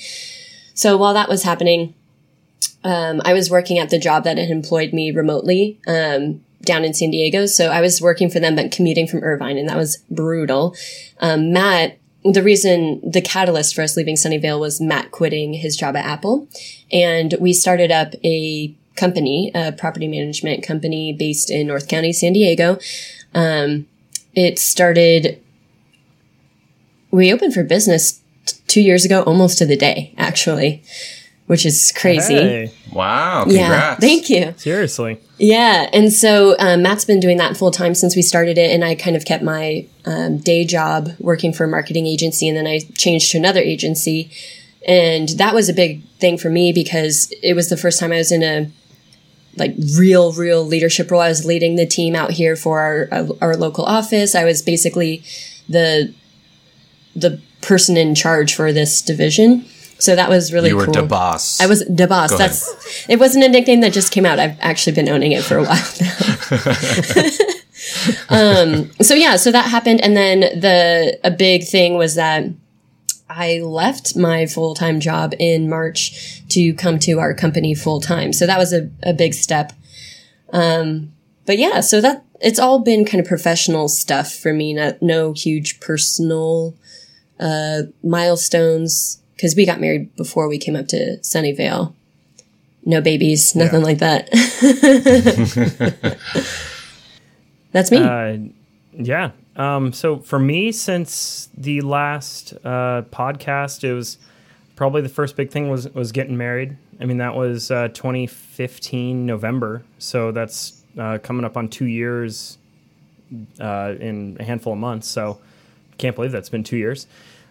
[0.74, 1.94] So while that was happening,
[2.84, 6.96] um, I was working at the job that had employed me remotely um, down in
[6.96, 7.46] San Diego.
[7.46, 10.76] So I was working for them, but commuting from Irvine, and that was brutal.
[11.20, 15.96] Um, Matt, the reason, the catalyst for us leaving Sunnyvale was Matt quitting his job
[15.96, 16.48] at Apple.
[16.92, 22.34] And we started up a company, a property management company based in North County, San
[22.34, 22.78] Diego.
[23.34, 23.88] Um,
[24.36, 25.42] it started,
[27.12, 30.84] we opened for business t- two years ago, almost to the day, actually,
[31.48, 32.36] which is crazy.
[32.36, 33.46] Hey, Wow.
[33.48, 34.54] Yeah, thank you.
[34.58, 35.20] seriously.
[35.40, 38.86] Yeah, and so um, Matt's been doing that full time since we started it, and
[38.86, 42.68] I kind of kept my um, day job working for a marketing agency, and then
[42.68, 44.30] I changed to another agency,
[44.88, 48.18] and that was a big thing for me because it was the first time I
[48.18, 48.70] was in a
[49.56, 51.22] like real, real leadership role.
[51.22, 54.36] I was leading the team out here for our our local office.
[54.36, 55.24] I was basically
[55.70, 56.14] the
[57.16, 59.66] the person in charge for this division.
[60.00, 60.94] So that was really You were cool.
[60.96, 61.62] the boss.
[61.62, 62.32] I was the boss.
[62.32, 62.50] Go ahead.
[62.50, 64.40] That's it wasn't a nickname that just came out.
[64.40, 67.34] I've actually been owning it for a while now.
[68.30, 72.46] um, so yeah, so that happened, and then the a big thing was that
[73.30, 78.34] I left my full time job in March to come to our company full time.
[78.34, 79.74] So that was a, a big step.
[80.52, 81.14] Um,
[81.46, 84.74] but yeah, so that it's all been kind of professional stuff for me.
[84.74, 86.76] Not no huge personal
[87.40, 91.94] uh, milestones because we got married before we came up to Sunnyvale.
[92.86, 94.30] No babies, nothing like that.
[97.72, 97.98] That's me.
[97.98, 98.38] Uh,
[98.94, 99.32] yeah.
[99.56, 104.18] Um, so for me, since the last uh, podcast, it was
[104.76, 106.78] probably the first big thing was was getting married.
[107.00, 112.58] I mean, that was uh, 2015 November, so that's uh, coming up on two years
[113.60, 115.08] uh, in a handful of months.
[115.08, 115.40] So
[115.98, 117.08] can't believe that's been two years.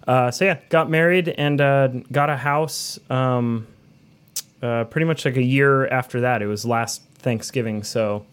[0.07, 2.99] Uh, so yeah, got married and uh, got a house.
[3.09, 3.67] Um,
[4.61, 6.43] pretty much like a year after that.
[6.43, 8.25] It was last Thanksgiving, so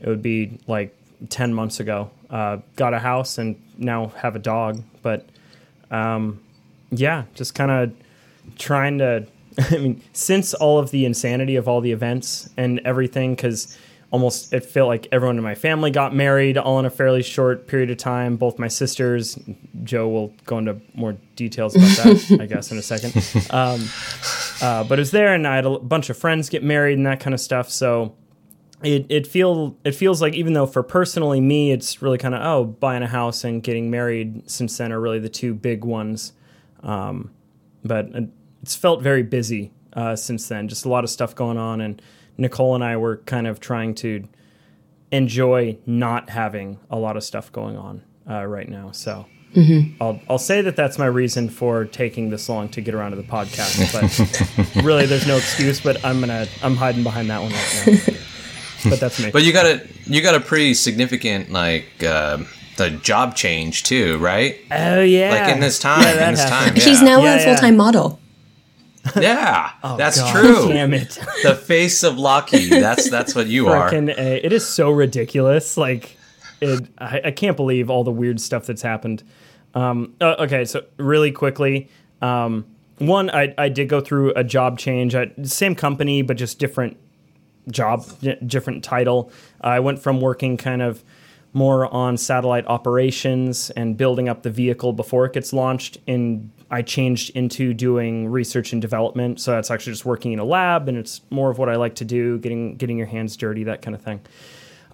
[0.00, 0.94] it would be like
[1.28, 2.10] 10 months ago.
[2.30, 4.82] Uh, got a house and now have a dog.
[5.02, 5.28] But
[5.90, 6.40] um,
[6.90, 7.92] yeah, just kind of
[8.58, 9.26] trying to.
[9.70, 13.76] I mean, since all of the insanity of all the events and everything, because
[14.10, 17.66] almost it felt like everyone in my family got married all in a fairly short
[17.66, 18.36] period of time.
[18.36, 19.38] Both my sisters,
[19.84, 23.14] Joe will go into more details about that, I guess, in a second.
[23.50, 23.88] Um,
[24.60, 27.06] uh, but it was there, and I had a bunch of friends get married and
[27.06, 27.70] that kind of stuff.
[27.70, 28.14] So
[28.82, 32.42] it it feel it feels like even though for personally me, it's really kind of
[32.42, 36.32] oh buying a house and getting married since then are really the two big ones.
[36.82, 37.32] Um,
[37.84, 38.20] but uh,
[38.62, 40.68] it's felt very busy uh, since then.
[40.68, 42.00] Just a lot of stuff going on, and
[42.36, 44.28] Nicole and I were kind of trying to
[45.10, 48.92] enjoy not having a lot of stuff going on uh, right now.
[48.92, 49.26] So.
[49.98, 53.16] I'll, I'll say that that's my reason for taking this long to get around to
[53.16, 53.92] the podcast,
[54.76, 55.80] but really there's no excuse.
[55.80, 58.14] But I'm gonna I'm hiding behind that one right now.
[58.88, 59.30] But that's me.
[59.30, 62.38] But you got a you got a pretty significant like uh,
[62.76, 64.56] the job change too, right?
[64.70, 66.66] oh yeah, Like in this time, Yeah, in this happened.
[66.66, 67.08] time, He's yeah.
[67.16, 68.20] now Yeah, a full time model.
[69.16, 70.68] Yeah, that's God true.
[70.68, 71.18] Damn it.
[71.42, 72.70] The face of Lockheed.
[72.70, 73.88] That's that's what you are.
[73.92, 74.44] A.
[74.44, 75.76] It is so ridiculous.
[75.76, 76.16] Like,
[76.60, 79.22] it, I, I can't believe all the weird stuff that's happened.
[79.74, 81.88] Um, uh, okay, so really quickly,
[82.20, 82.66] um,
[82.98, 86.96] one, I, I did go through a job change at same company, but just different
[87.70, 88.06] job,
[88.46, 89.30] different title.
[89.60, 91.02] I went from working kind of
[91.52, 95.98] more on satellite operations and building up the vehicle before it gets launched.
[96.06, 99.40] And I changed into doing research and development.
[99.40, 101.94] So that's actually just working in a lab, and it's more of what I like
[101.96, 104.20] to do, getting getting your hands dirty, that kind of thing.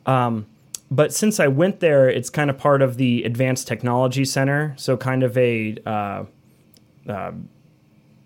[0.07, 0.47] Um,
[0.91, 4.75] but since I went there, it's kind of part of the Advanced Technology Center.
[4.77, 6.25] So kind of a uh,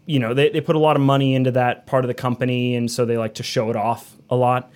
[0.09, 2.75] you know, they, they put a lot of money into that part of the company,
[2.75, 4.73] and so they like to show it off a lot.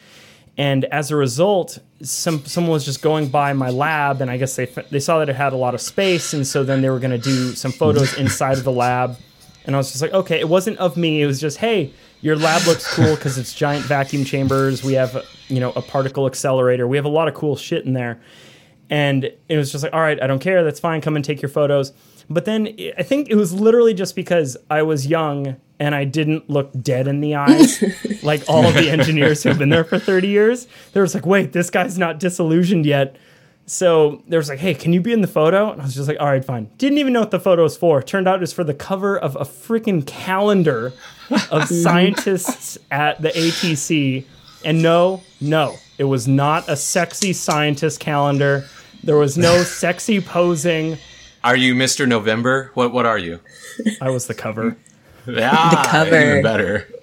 [0.58, 4.54] And as a result, some someone was just going by my lab, and I guess
[4.56, 6.98] they they saw that it had a lot of space, and so then they were
[6.98, 9.16] going to do some photos inside of the lab.
[9.64, 11.22] And I was just like, okay, it wasn't of me.
[11.22, 14.84] It was just, hey, your lab looks cool because it's giant vacuum chambers.
[14.84, 16.86] We have, you know, a particle accelerator.
[16.86, 18.20] We have a lot of cool shit in there.
[18.90, 20.64] And it was just like, all right, I don't care.
[20.64, 21.00] That's fine.
[21.00, 21.92] Come and take your photos.
[22.32, 26.48] But then I think it was literally just because I was young and I didn't
[26.48, 27.82] look dead in the eyes
[28.22, 30.68] like all of the engineers who've been there for 30 years.
[30.92, 33.16] There was like, wait, this guy's not disillusioned yet.
[33.66, 35.70] So there was like, hey, can you be in the photo?
[35.72, 36.70] And I was just like, all right, fine.
[36.78, 38.02] Didn't even know what the photo was for.
[38.02, 40.92] Turned out it was for the cover of a freaking calendar
[41.50, 44.24] of scientists at the ATC.
[44.64, 48.66] And no, no, it was not a sexy scientist calendar.
[49.02, 50.98] There was no sexy posing.
[51.44, 52.06] Are you Mr.
[52.06, 52.70] November?
[52.74, 53.40] What what are you?
[54.00, 54.76] I was the cover.
[55.26, 56.16] Yeah, the cover.
[56.16, 56.88] even better.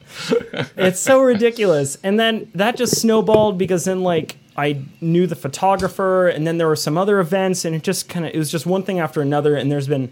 [0.76, 1.98] It's so ridiculous.
[2.04, 6.68] And then that just snowballed because then like I knew the photographer and then there
[6.68, 9.22] were some other events and it just kind of it was just one thing after
[9.22, 10.12] another and there's been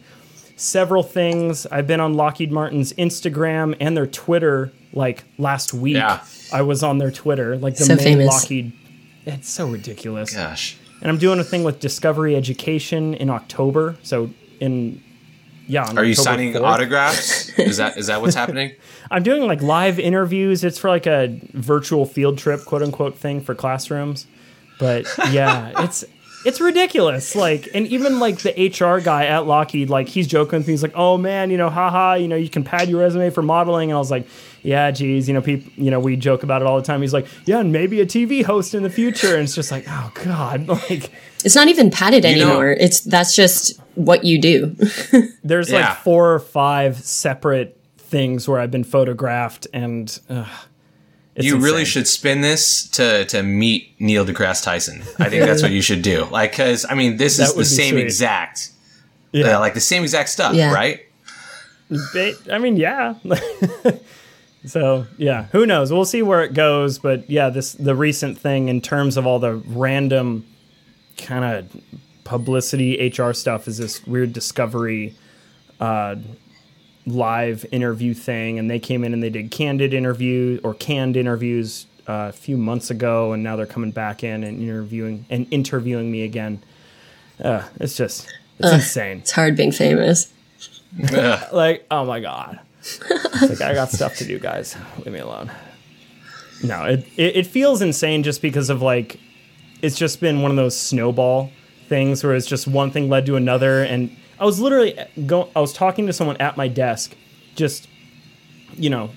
[0.55, 1.65] several things.
[1.65, 5.95] I've been on Lockheed Martin's Instagram and their Twitter like last week.
[5.95, 6.23] Yeah.
[6.53, 8.27] I was on their Twitter, like the So main famous.
[8.27, 8.71] Lockheed.
[9.25, 10.33] It's so ridiculous.
[10.33, 10.77] Gosh.
[11.01, 13.97] And I'm doing a thing with Discovery Education in October.
[14.03, 15.01] So in
[15.67, 16.61] yeah, Are you October signing 4th.
[16.63, 17.49] autographs?
[17.59, 18.73] Is that is that what's happening?
[19.11, 20.63] I'm doing like live interviews.
[20.63, 24.27] It's for like a virtual field trip, quote unquote, thing for classrooms.
[24.79, 26.05] But yeah, it's
[26.45, 27.35] it's ridiculous.
[27.35, 30.73] Like, and even like the HR guy at Lockheed, like he's joking with me.
[30.73, 33.41] He's like, "Oh man, you know, haha, you know, you can pad your resume for
[33.41, 34.27] modeling." And I was like,
[34.63, 37.13] "Yeah, geez, you know, people, you know, we joke about it all the time." He's
[37.13, 40.11] like, "Yeah, and maybe a TV host in the future." And it's just like, oh
[40.23, 41.11] god, like
[41.43, 42.71] It's not even padded You know- anymore.
[42.71, 44.75] it's that's just what you do.
[45.43, 45.89] There's Yeah.
[45.89, 50.45] like four or five separate things where I've been photographed, and uh,
[51.37, 55.01] it's you really should spin this to to meet Neil deGrasse Tyson.
[55.19, 56.25] I think that's what you should do.
[56.31, 58.03] Like, because I mean, this That is the same sweet.
[58.03, 58.71] exact,
[59.31, 59.57] Yeah.
[59.57, 60.73] uh, like the same exact stuff, Yeah.
[60.73, 61.01] right?
[62.13, 63.13] Ba- I mean, yeah.
[64.65, 65.91] so yeah, who knows?
[65.91, 66.99] We'll see where it goes.
[66.99, 70.45] But yeah, this the recent thing in terms of all the random
[71.17, 71.81] kind of
[72.23, 75.15] publicity HR stuff is this weird discovery
[75.79, 76.15] uh,
[77.07, 81.87] live interview thing, and they came in and they did candid interview or canned interviews
[82.07, 86.11] uh, a few months ago, and now they're coming back in and interviewing and interviewing
[86.11, 86.61] me again.
[87.43, 88.27] Uh, it's just
[88.59, 89.19] it's insane.
[89.19, 90.31] it's hard being famous.
[91.51, 95.51] like oh my god It's like i got stuff to do guys leave me alone
[96.63, 99.19] no it, it, it feels insane just because of like
[99.81, 101.51] it's just been one of those snowball
[101.87, 105.59] things where it's just one thing led to another and i was literally go i
[105.59, 107.15] was talking to someone at my desk
[107.55, 107.87] just
[108.75, 109.09] you know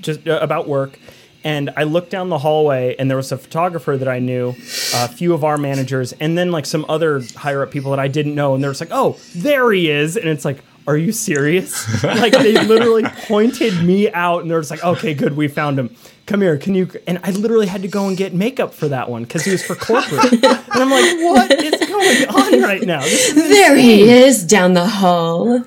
[0.00, 0.98] just uh, about work
[1.44, 4.50] and i looked down the hallway and there was a photographer that i knew
[4.94, 8.08] a few of our managers and then like some other higher up people that i
[8.08, 11.12] didn't know and they're just like oh there he is and it's like are you
[11.12, 11.86] serious?
[12.02, 15.94] Like they literally pointed me out and they're just like okay good we found him
[16.26, 19.10] come here can you and i literally had to go and get makeup for that
[19.10, 23.00] one because he was for corporate and i'm like what is going on right now
[23.34, 25.62] There he is down the hall.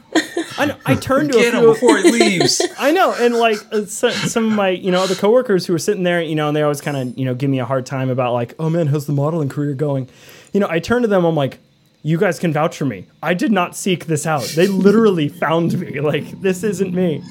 [0.57, 2.61] I, know, I turned to a Get him before he leaves.
[2.77, 5.79] I know, and like uh, so, some of my, you know, other coworkers who were
[5.79, 7.85] sitting there, you know, and they always kind of, you know, give me a hard
[7.85, 10.07] time about like, oh man, how's the modeling career going?
[10.53, 11.59] You know, I turn to them, I'm like,
[12.03, 13.07] you guys can vouch for me.
[13.21, 14.43] I did not seek this out.
[14.55, 15.99] They literally found me.
[15.99, 17.21] Like, this isn't me.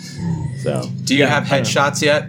[0.62, 2.28] So, Do you have headshots yet?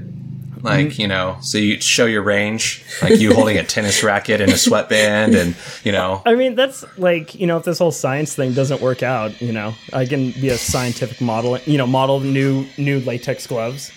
[0.66, 1.00] Like, mm.
[1.00, 4.58] you know, so you show your range, like you holding a tennis racket and a
[4.58, 8.54] sweatband, and you know, I mean, that's like, you know, if this whole science thing
[8.54, 12.66] doesn't work out, you know, I can be a scientific model, you know, model new
[12.80, 13.92] new latex gloves,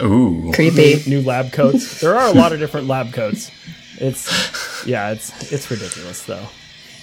[0.00, 1.02] ooh, Creepy.
[1.06, 2.00] new lab coats.
[2.00, 3.50] There are a lot of different lab coats.
[3.98, 6.46] It's yeah, it's it's ridiculous though.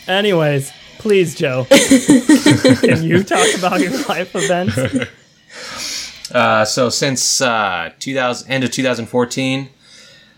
[0.07, 4.75] Anyways, please, Joe, can you talk about your life events?
[6.33, 9.69] Uh, so since uh, 2000 end of 2014,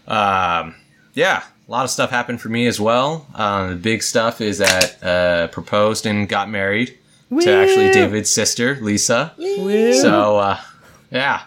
[0.08, 0.76] um,
[1.14, 3.26] yeah, a lot of stuff happened for me as well.
[3.34, 6.98] Um, the big stuff is that uh, proposed and got married
[7.42, 9.34] to actually David's sister, Lisa.
[10.02, 10.60] So uh,
[11.12, 11.44] yeah,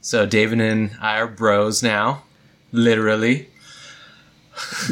[0.00, 2.22] so David and I are bros now,
[2.72, 3.48] literally.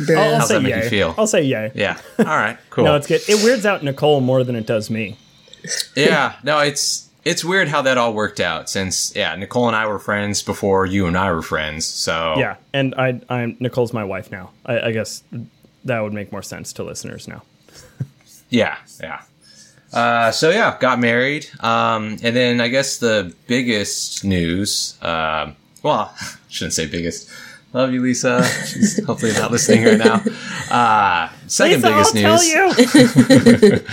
[0.06, 0.16] Bro.
[0.20, 0.84] I'll How's say that make yay.
[0.84, 1.14] you feel?
[1.18, 1.70] I'll say yay.
[1.74, 1.98] Yeah.
[2.18, 2.56] All right.
[2.70, 2.84] Cool.
[2.84, 3.20] No, it's good.
[3.28, 5.16] It weirds out Nicole more than it does me.
[5.96, 6.36] yeah.
[6.44, 9.98] No, it's it's weird how that all worked out since yeah, Nicole and I were
[9.98, 11.86] friends before you and I were friends.
[11.86, 14.50] So Yeah, and I, I'm Nicole's my wife now.
[14.64, 15.22] I, I guess
[15.84, 17.42] that would make more sense to listeners now.
[18.52, 19.22] Yeah, yeah.
[19.92, 21.46] Uh, so yeah, got married.
[21.60, 24.98] Um, and then I guess the biggest news.
[25.02, 25.54] Um,
[25.84, 26.12] well,
[26.48, 27.30] shouldn't say biggest.
[27.72, 28.44] Love you, Lisa.
[28.66, 30.14] She's hopefully not listening right now.
[30.68, 33.76] Uh, second Lisa, biggest I'll news tell you.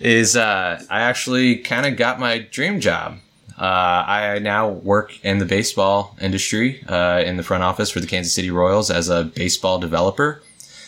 [0.00, 3.18] is uh, I actually kind of got my dream job.
[3.58, 8.06] Uh, I now work in the baseball industry uh, in the front office for the
[8.06, 10.42] Kansas City Royals as a baseball developer,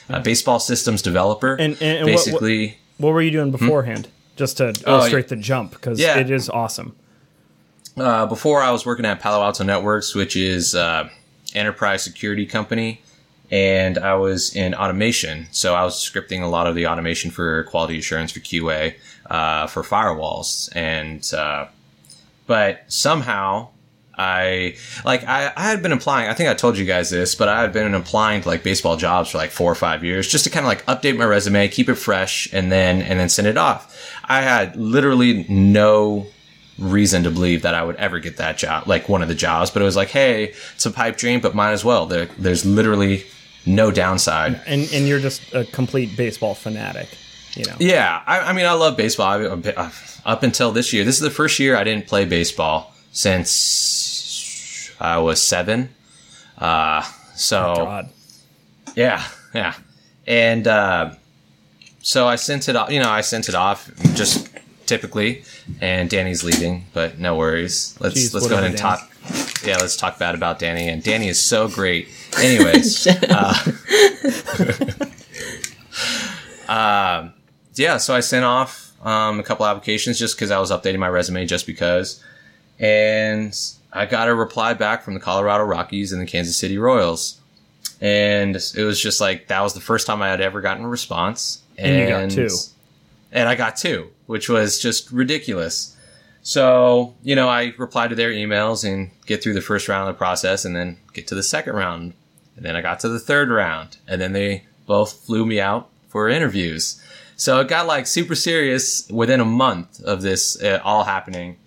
[0.09, 1.53] a baseball systems developer.
[1.55, 2.79] And- and- and what- what- basically.
[2.96, 4.09] what were you doing beforehand?
[4.37, 6.16] Just to Oh, illustrate the jump, because Yeah.
[6.18, 6.94] it is awesome.
[7.98, 11.11] Uh, before I was working at Palo Alto Networks, which is uh,
[11.55, 13.03] enterprise security company,
[13.52, 15.46] and I was in automation.
[15.52, 18.94] So I was scripting a lot of the automation for quality assurance for QA
[19.26, 21.66] uh, for firewalls, and uh,
[22.46, 23.68] but somehow
[24.16, 26.30] I like I, I had been applying.
[26.30, 28.96] I think I told you guys this, but I had been applying to like baseball
[28.96, 31.68] jobs for like four or five years, just to kind of like update my resume,
[31.68, 34.18] keep it fresh, and then and then send it off.
[34.24, 36.26] I had literally no
[36.78, 39.70] reason to believe that I would ever get that job, like one of the jobs.
[39.70, 42.06] But it was like, hey, it's a pipe dream, but might as well.
[42.06, 43.24] There, there's literally
[43.66, 44.61] no downside.
[44.66, 47.09] And and you're just a complete baseball fanatic,
[47.55, 47.77] you know.
[47.79, 49.27] Yeah, I, I mean, I love baseball.
[49.27, 49.92] I, I-
[50.25, 55.18] up until this year, this is the first year I didn't play baseball since I
[55.18, 55.88] was seven.
[56.59, 57.03] Uh,
[57.35, 58.09] so God.
[58.95, 59.24] yeah,
[59.55, 59.74] yeah,
[60.26, 61.14] and uh,
[62.03, 62.91] so I sent it off.
[62.91, 64.49] You know, I sent it off just
[64.86, 65.45] typically,
[65.80, 67.97] and Dani's leaving, but no worries.
[68.01, 69.11] Let's Jeez, let's go ahead and talk.
[69.64, 72.09] Yeah, let's talk bad about Dani, and Dani is so great.
[72.39, 73.07] Anyways,
[77.75, 81.09] yeah, so I sent off um, a couple applications just because I was updating my
[81.09, 82.23] resume just because.
[82.79, 83.57] And
[83.93, 87.41] I got a reply back from the Colorado Rockies and the Kansas City Royals.
[88.01, 90.89] And it was just like, that was the first time I had ever gotten a
[90.89, 91.62] response.
[91.79, 92.49] And you got two.
[93.31, 95.97] and I got two, which was just ridiculous.
[96.43, 100.14] So, you know, I replied to their emails and get through the first round of
[100.14, 102.14] the process and then get to the second round.
[102.57, 105.88] And then I got to the third round and then they both flew me out
[106.09, 107.01] for interviews.
[107.36, 111.59] So it got like super serious within a month of this uh, all happening.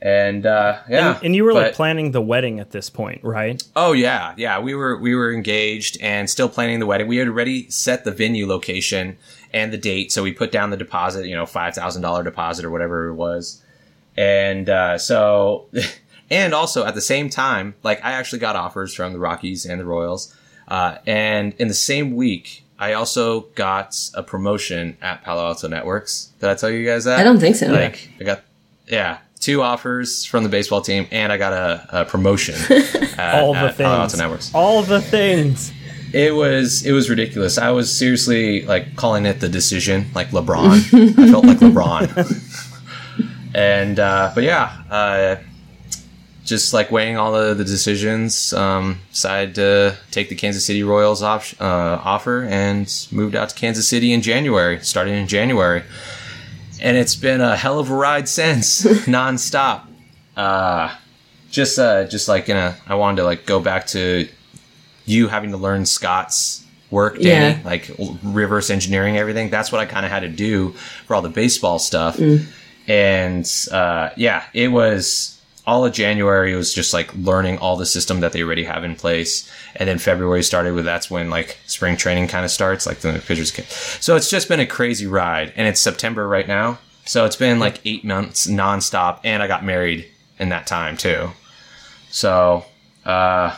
[0.00, 1.16] And, uh, yeah.
[1.16, 3.62] And, and you were like planning the wedding at this point, right?
[3.74, 4.60] Oh yeah, yeah.
[4.60, 7.08] We were we were engaged and still planning the wedding.
[7.08, 9.16] We had already set the venue location
[9.52, 12.66] and the date, so we put down the deposit, you know, five thousand dollar deposit
[12.66, 13.63] or whatever it was.
[14.16, 15.66] And uh, so,
[16.30, 19.80] and also at the same time, like I actually got offers from the Rockies and
[19.80, 20.34] the Royals.
[20.66, 26.32] Uh, and in the same week, I also got a promotion at Palo Alto Networks.
[26.40, 27.18] Did I tell you guys that?
[27.18, 27.66] I don't think so.
[27.68, 28.42] Like I got,
[28.86, 32.54] yeah, two offers from the baseball team, and I got a, a promotion.
[33.18, 34.18] at, All the at Palo Alto things.
[34.18, 34.54] Networks.
[34.54, 35.72] All the things.
[36.12, 37.58] It was it was ridiculous.
[37.58, 41.18] I was seriously like calling it the decision, like LeBron.
[41.18, 42.73] I felt like LeBron.
[43.54, 45.36] And uh, but yeah, uh,
[46.44, 51.22] just like weighing all of the decisions, um, decided to take the Kansas City Royals
[51.22, 54.80] op- uh, offer and moved out to Kansas City in January.
[54.80, 55.82] Started in January,
[56.80, 59.82] and it's been a hell of a ride since, nonstop.
[60.36, 60.92] Uh,
[61.50, 64.28] just uh, just like in a, I wanted to like go back to
[65.06, 67.58] you having to learn Scott's work, Dani, Yeah.
[67.64, 67.90] like
[68.24, 69.50] reverse engineering everything.
[69.50, 70.70] That's what I kind of had to do
[71.06, 72.18] for all the baseball stuff.
[72.86, 76.52] And uh, yeah, it was all of January.
[76.52, 79.50] It was just like learning all the system that they already have in place.
[79.76, 83.22] And then February started with that's when like spring training kind of starts, like the
[83.26, 83.50] pitchers.
[83.50, 83.66] Get.
[83.66, 85.52] So it's just been a crazy ride.
[85.56, 86.78] And it's September right now.
[87.06, 89.20] So it's been like eight months nonstop.
[89.24, 90.06] And I got married
[90.38, 91.30] in that time too.
[92.10, 92.64] So,
[93.04, 93.56] uh,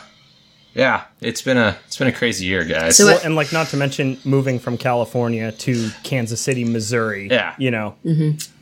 [0.73, 2.97] yeah, it's been a it's been a crazy year, guys.
[2.97, 7.27] So Well, and like not to mention moving from California to Kansas City, Missouri.
[7.29, 7.55] Yeah.
[7.57, 7.95] You know.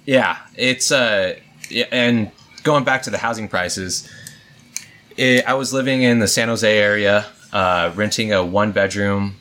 [0.06, 1.36] Yeah, it's uh,
[1.70, 2.32] yeah, and
[2.64, 4.10] going back to the housing prices,
[5.18, 9.38] it, I was living in the San Jose area, uh, renting a one bedroom,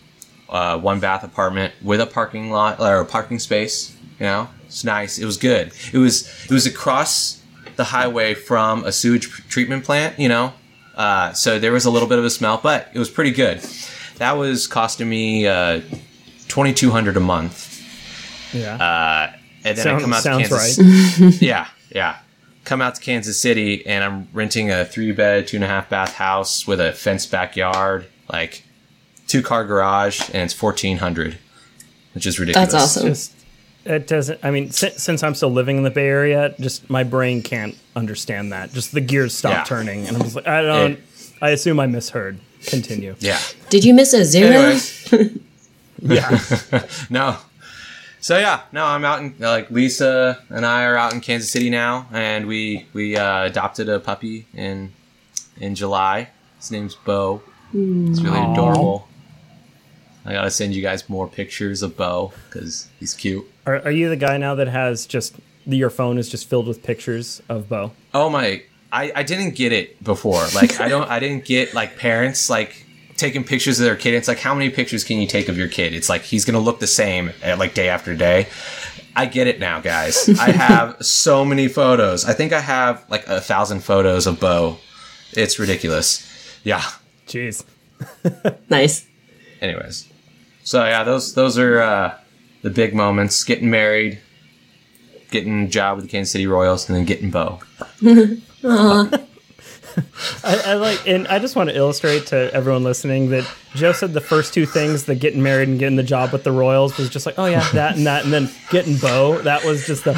[0.49, 3.97] uh, one bath apartment with a parking lot or a parking space.
[4.19, 5.19] You know, it's nice.
[5.19, 5.73] It was good.
[5.93, 7.43] It was it was across
[7.77, 10.19] the highway from a sewage treatment plant.
[10.19, 10.53] You know,
[10.95, 13.59] uh, so there was a little bit of a smell, but it was pretty good.
[14.17, 15.81] That was costing me uh,
[16.49, 17.73] twenty two hundred a month.
[18.55, 19.33] Yeah.
[19.65, 21.43] And then I come out sounds to Kansas.
[21.43, 22.19] yeah, yeah.
[22.65, 25.89] Come out to Kansas City, and I'm renting a three bed, two and a half
[25.91, 28.63] bath house with a fenced backyard, like
[29.27, 31.39] two car garage, and it's fourteen hundred,
[32.15, 32.73] which is ridiculous.
[32.73, 33.09] That's awesome.
[33.09, 33.33] just
[33.87, 37.05] it doesn't i mean si- since i'm still living in the bay area just my
[37.05, 39.65] brain can't understand that just the gears stop Yeah.
[39.65, 41.03] turning and i'm just like i don't It-
[41.43, 43.39] i assume i misheard continue Yeah.
[43.69, 44.79] Did you miss a zero?
[46.01, 46.39] Yeah
[47.11, 47.37] no.
[48.25, 51.69] So yeah, no, I'm out in like Lisa and I are out in Kansas City
[51.69, 54.95] now, and we we uh, adopted a puppy in
[55.59, 56.31] in July.
[56.57, 57.43] His name's Bo.
[57.75, 58.53] It's really Aw.
[58.55, 59.09] adorable.
[60.25, 63.45] I gotta send you guys more pictures of Bo because he's cute.
[63.67, 66.83] are, are you the guy now that has just your phone is just filled with
[66.83, 68.63] pictures of bo Oh my!
[68.91, 70.47] I, I didn't get it before.
[70.55, 71.11] Like I don't.
[71.11, 72.84] I didn't get like parents like
[73.17, 74.15] taking pictures of their kid.
[74.15, 75.95] It's like how many pictures can you take of your kid?
[75.95, 78.49] It's like he's gonna look the same uh, like day after day.
[79.17, 80.29] I get it now, guys.
[80.41, 82.25] I have so many photos.
[82.25, 84.79] I think I have like a thousand photos of Bo.
[85.33, 86.29] It's ridiculous.
[86.65, 86.83] Yeah.
[87.27, 87.65] jeez
[88.71, 89.07] Nice.
[89.61, 90.09] Anyways,
[90.63, 92.19] so yeah, those those are uh,
[92.63, 94.21] the big moments: getting married,
[95.31, 97.61] getting a job with the Kansas City Royals, and then getting Bo.
[100.45, 104.13] I, I like, and I just want to illustrate to everyone listening that Joe said
[104.13, 107.09] the first two things, the getting married and getting the job with the Royals, was
[107.09, 110.15] just like, oh yeah, that and that, and then getting Bo, that was just the.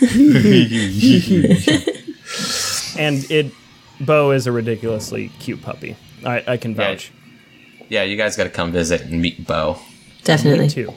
[2.98, 3.52] and it,
[4.00, 5.96] Bo is a ridiculously cute puppy.
[6.24, 7.12] I, I can vouch.
[7.88, 9.78] Yeah, you guys got to come visit and meet Bo.
[10.24, 10.66] Definitely.
[10.66, 10.94] Me too.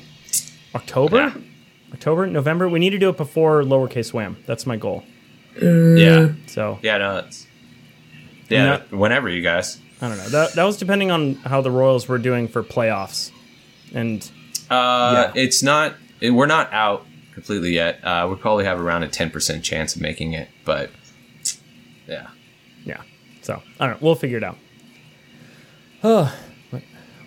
[0.76, 1.34] October, Yeah.
[1.94, 2.68] October, November.
[2.68, 4.38] We need to do it before lowercase wham.
[4.46, 5.04] That's my goal.
[5.62, 6.30] Uh, yeah.
[6.48, 7.48] So Yeah, no, it's
[8.50, 8.82] yeah.
[8.92, 8.98] No.
[8.98, 9.80] Whenever you guys.
[10.02, 10.30] I don't know.
[10.30, 13.32] That that was depending on how the Royals were doing for playoffs,
[13.94, 14.22] and
[14.70, 15.42] Uh, Yeah.
[15.44, 15.96] it's not.
[16.20, 18.00] It, we're not out completely yet.
[18.04, 20.90] Uh, we probably have around a ten percent chance of making it, but
[22.08, 22.28] yeah.
[22.86, 23.02] Yeah.
[23.42, 24.06] So I don't know.
[24.06, 24.58] We'll figure it out.
[26.04, 26.34] Oh,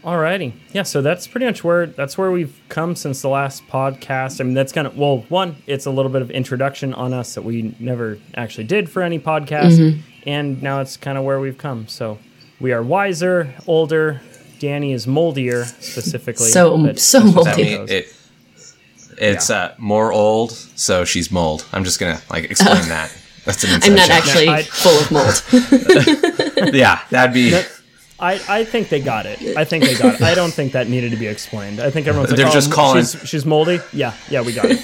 [0.04, 0.52] alrighty.
[0.72, 0.82] Yeah.
[0.82, 4.40] So that's pretty much where that's where we've come since the last podcast.
[4.40, 7.34] I mean, that's kind of well, one, it's a little bit of introduction on us
[7.34, 11.58] that we never actually did for any podcast, and now it's kind of where we've
[11.58, 11.88] come.
[11.88, 12.18] So
[12.60, 14.20] we are wiser, older.
[14.58, 16.48] Dani is moldier specifically.
[16.48, 17.62] So- so that's what That moldy.
[17.62, 17.90] it mean goes.
[17.90, 18.12] it.
[19.18, 21.64] It's uh, more old, so she's mold.
[21.72, 23.10] I'm just gonna like explain that.
[23.44, 24.16] That's an inside I'm not joke.
[24.16, 26.72] actually I- full of mold.
[26.74, 27.54] Yeah, that'd be.
[28.18, 29.56] I, I think they got it.
[29.58, 30.22] I think they got it.
[30.22, 31.80] I don't think that needed to be explained.
[31.80, 33.78] I think everyone's like, They're oh, just calling- She's, she's moldy.
[33.92, 34.80] Yeah, yeah, we got it.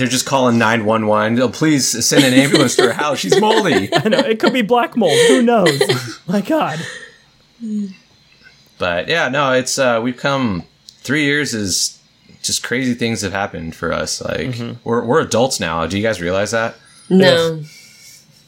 [0.00, 1.38] They're just calling nine one one.
[1.40, 3.18] Oh, please send an ambulance to her house.
[3.18, 3.90] She's moldy.
[3.94, 5.12] I know it could be black mold.
[5.28, 5.78] Who knows?
[6.26, 6.78] My God.
[8.78, 10.62] But yeah, no, it's uh, we've come
[11.02, 12.00] three years is
[12.40, 14.22] just crazy things have happened for us.
[14.22, 15.84] Like we're we're adults now.
[15.86, 16.76] Do you guys realize that?
[17.10, 17.62] No.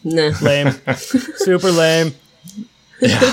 [0.05, 0.33] No.
[0.41, 0.71] Lame.
[0.97, 2.15] Super lame.
[2.99, 3.31] Yeah.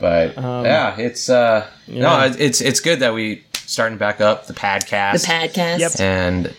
[0.00, 4.54] But Um, yeah, it's uh, no, it's it's good that we starting back up the
[4.54, 5.12] podcast.
[5.26, 5.52] The podcast.
[5.52, 5.78] podcast.
[5.78, 6.00] Yep.
[6.00, 6.54] and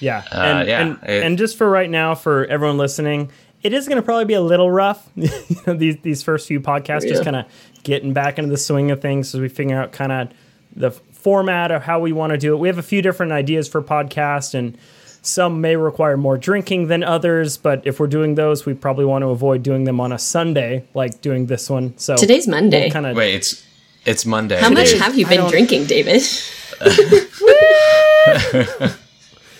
[0.00, 0.24] Yeah.
[0.30, 3.30] Uh, and, yeah, and, it- and just for right now, for everyone listening,
[3.62, 5.08] it is going to probably be a little rough.
[5.16, 5.28] you
[5.66, 7.46] know, these these first few podcasts, just kind of
[7.82, 10.28] getting back into the swing of things as we figure out kind of
[10.76, 12.58] the format of how we want to do it.
[12.58, 14.78] We have a few different ideas for podcast, and
[15.22, 17.56] some may require more drinking than others.
[17.56, 20.84] But if we're doing those, we probably want to avoid doing them on a Sunday,
[20.94, 21.98] like doing this one.
[21.98, 22.90] So Today's Monday.
[22.90, 23.66] kind of wait, it's
[24.04, 24.60] it's Monday.
[24.60, 26.22] How much have you been drinking, David?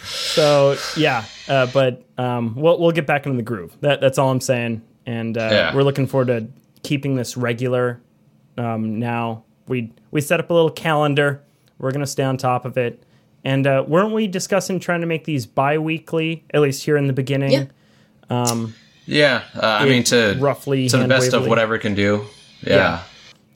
[0.04, 3.76] So yeah, uh, but um, we'll we'll get back into the groove.
[3.80, 5.74] That that's all I'm saying, and uh, Yeah.
[5.74, 6.46] we're looking forward to
[6.82, 8.00] keeping this regular.
[8.56, 11.42] Um, now we we set up a little calendar.
[11.78, 13.02] We're gonna stay on top of it,
[13.44, 17.12] and uh, weren't we discussing trying to make these bi-weekly, at least here in the
[17.12, 17.70] beginning?
[18.30, 18.66] Yeah.
[19.06, 22.24] Yeah, uh, I mean to roughly to the best of whatever it can do.
[22.62, 22.76] Yeah.
[22.76, 23.02] Yeah.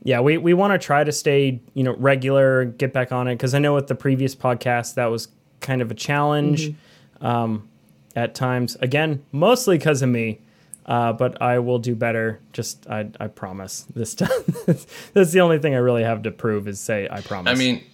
[0.04, 3.34] Yeah, we, we want to try to stay, you know, regular, get back on it
[3.34, 5.28] because I know with the previous podcast that was
[5.60, 6.74] kind of a challenge
[7.20, 7.68] um,
[8.16, 8.76] at times.
[8.80, 10.40] Again, mostly because of me,
[10.86, 12.40] uh, but I will do better.
[12.52, 14.28] Just I I promise this time.
[15.14, 17.52] That's the only thing I really have to prove is say I promise.
[17.52, 17.84] I mean,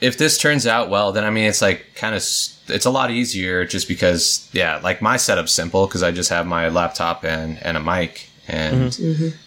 [0.00, 2.22] if this turns out well, then I mean it's like kind of
[2.68, 6.46] it's a lot easier just because yeah, like my setup's simple because I just have
[6.46, 8.94] my laptop and and a mic and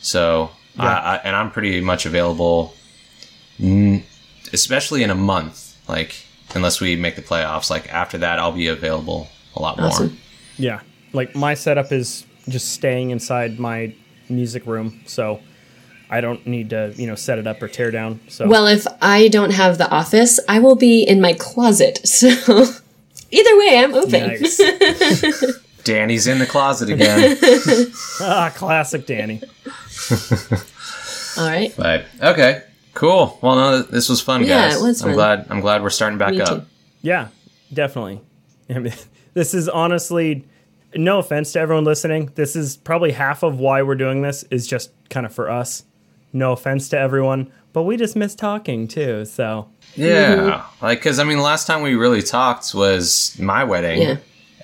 [0.02, 2.74] so I, I and I'm pretty much available,
[3.60, 4.04] mm,
[4.54, 5.78] especially in a month.
[5.88, 6.16] Like
[6.56, 9.88] unless we make the playoffs, like after that I'll be available a lot more.
[9.88, 10.18] Awesome.
[10.58, 10.82] yeah,
[11.14, 13.94] like my setup is just staying inside my
[14.30, 15.40] music room, so
[16.10, 18.20] I don't need to you know set it up or tear down.
[18.28, 22.00] So Well, if I don't have the office, I will be in my closet.
[22.06, 22.30] So
[23.32, 24.28] either way, I'm open.
[24.28, 24.58] nice.
[25.84, 27.38] Dani's in the closet again.
[28.22, 29.42] ah, classic Dani.
[31.38, 31.74] All right.
[31.78, 33.38] but okay, cool.
[33.42, 34.76] Well, no, this was fun, Yeah, guys.
[34.82, 35.16] it was I'm fun.
[35.16, 35.48] glad.
[35.50, 36.50] I'm glad we're starting back Me up.
[36.50, 36.66] too.
[37.02, 37.28] Yeah,
[37.74, 38.22] definitely.
[38.70, 38.94] I mean,
[39.34, 40.46] this is honestly,
[40.96, 42.32] no offense to everyone listening.
[42.36, 45.84] This is probably half of why we're doing this is just kind of for us.
[46.34, 49.26] No offense to everyone, but we just miss talking too.
[49.26, 50.86] So Yeah, Mm-hmm.
[50.86, 54.18] like because I mean, last time we really talked was my wedding, Yeah.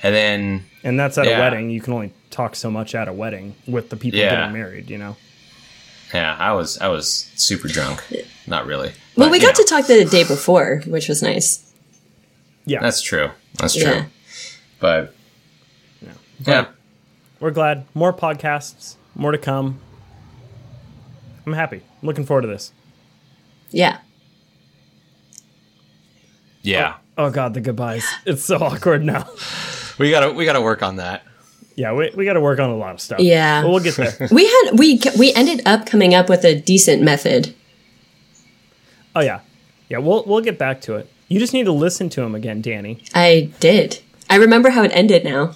[0.03, 1.37] and then and that's at Yeah.
[1.37, 1.69] a wedding.
[1.69, 4.35] You can only talk so much at a wedding with the people Yeah.
[4.35, 4.89] getting married.
[4.89, 5.17] You know.
[6.13, 8.03] Yeah, I was I was super drunk.
[8.45, 8.93] Not really.
[9.15, 11.63] Well, we got know, to talk the day before, which was nice.
[12.65, 13.31] Yeah, That's true.
[13.59, 13.83] That's true.
[13.91, 14.05] Yeah.
[14.79, 15.15] But
[16.45, 16.67] yeah,
[17.39, 17.85] we're glad.
[17.93, 19.79] More podcasts, more to come.
[21.45, 21.77] I'm happy.
[22.01, 22.73] I'm looking forward to this.
[23.71, 23.99] Yeah.
[26.61, 28.05] yeah, Oh, oh God, the goodbyes.
[28.25, 29.27] It's so awkward now.
[29.97, 31.23] we gotta we gotta work on that.
[31.77, 33.19] Yeah, we, we got to work on a lot of stuff.
[33.19, 33.61] Yeah.
[33.61, 34.27] but we'll get there.
[34.31, 37.53] We had we we ended up coming up with a decent method.
[39.15, 39.41] Oh yeah,
[39.87, 39.99] yeah.
[39.99, 41.07] We'll we'll get back to it.
[41.27, 43.07] You just need to listen to him again, Dani.
[43.13, 43.99] I did.
[44.27, 45.55] I remember how it ended now.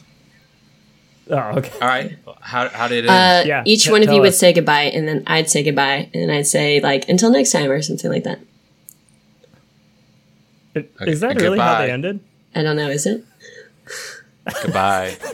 [1.29, 1.71] Oh, okay.
[1.81, 3.09] All right, how how did it?
[3.09, 5.63] Uh, Yeah, each t- one of tell you would say goodbye, and then I'd say
[5.63, 8.39] goodbye, and then I'd say like until next time or something like that.
[11.01, 11.85] Is that really how goodbye.
[11.87, 12.19] they ended?
[12.53, 12.89] I don't know.
[12.89, 13.25] Is it?
[14.63, 15.17] Goodbye.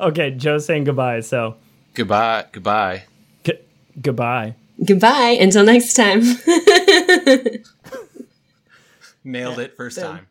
[0.00, 1.20] Okay, Joe's saying goodbye.
[1.20, 1.56] So
[1.94, 2.44] goodbye.
[2.52, 3.04] Goodbye.
[3.42, 3.58] g-
[4.00, 4.54] goodbye.
[4.84, 6.20] Goodbye until next time.
[9.24, 10.26] Nailed it first time.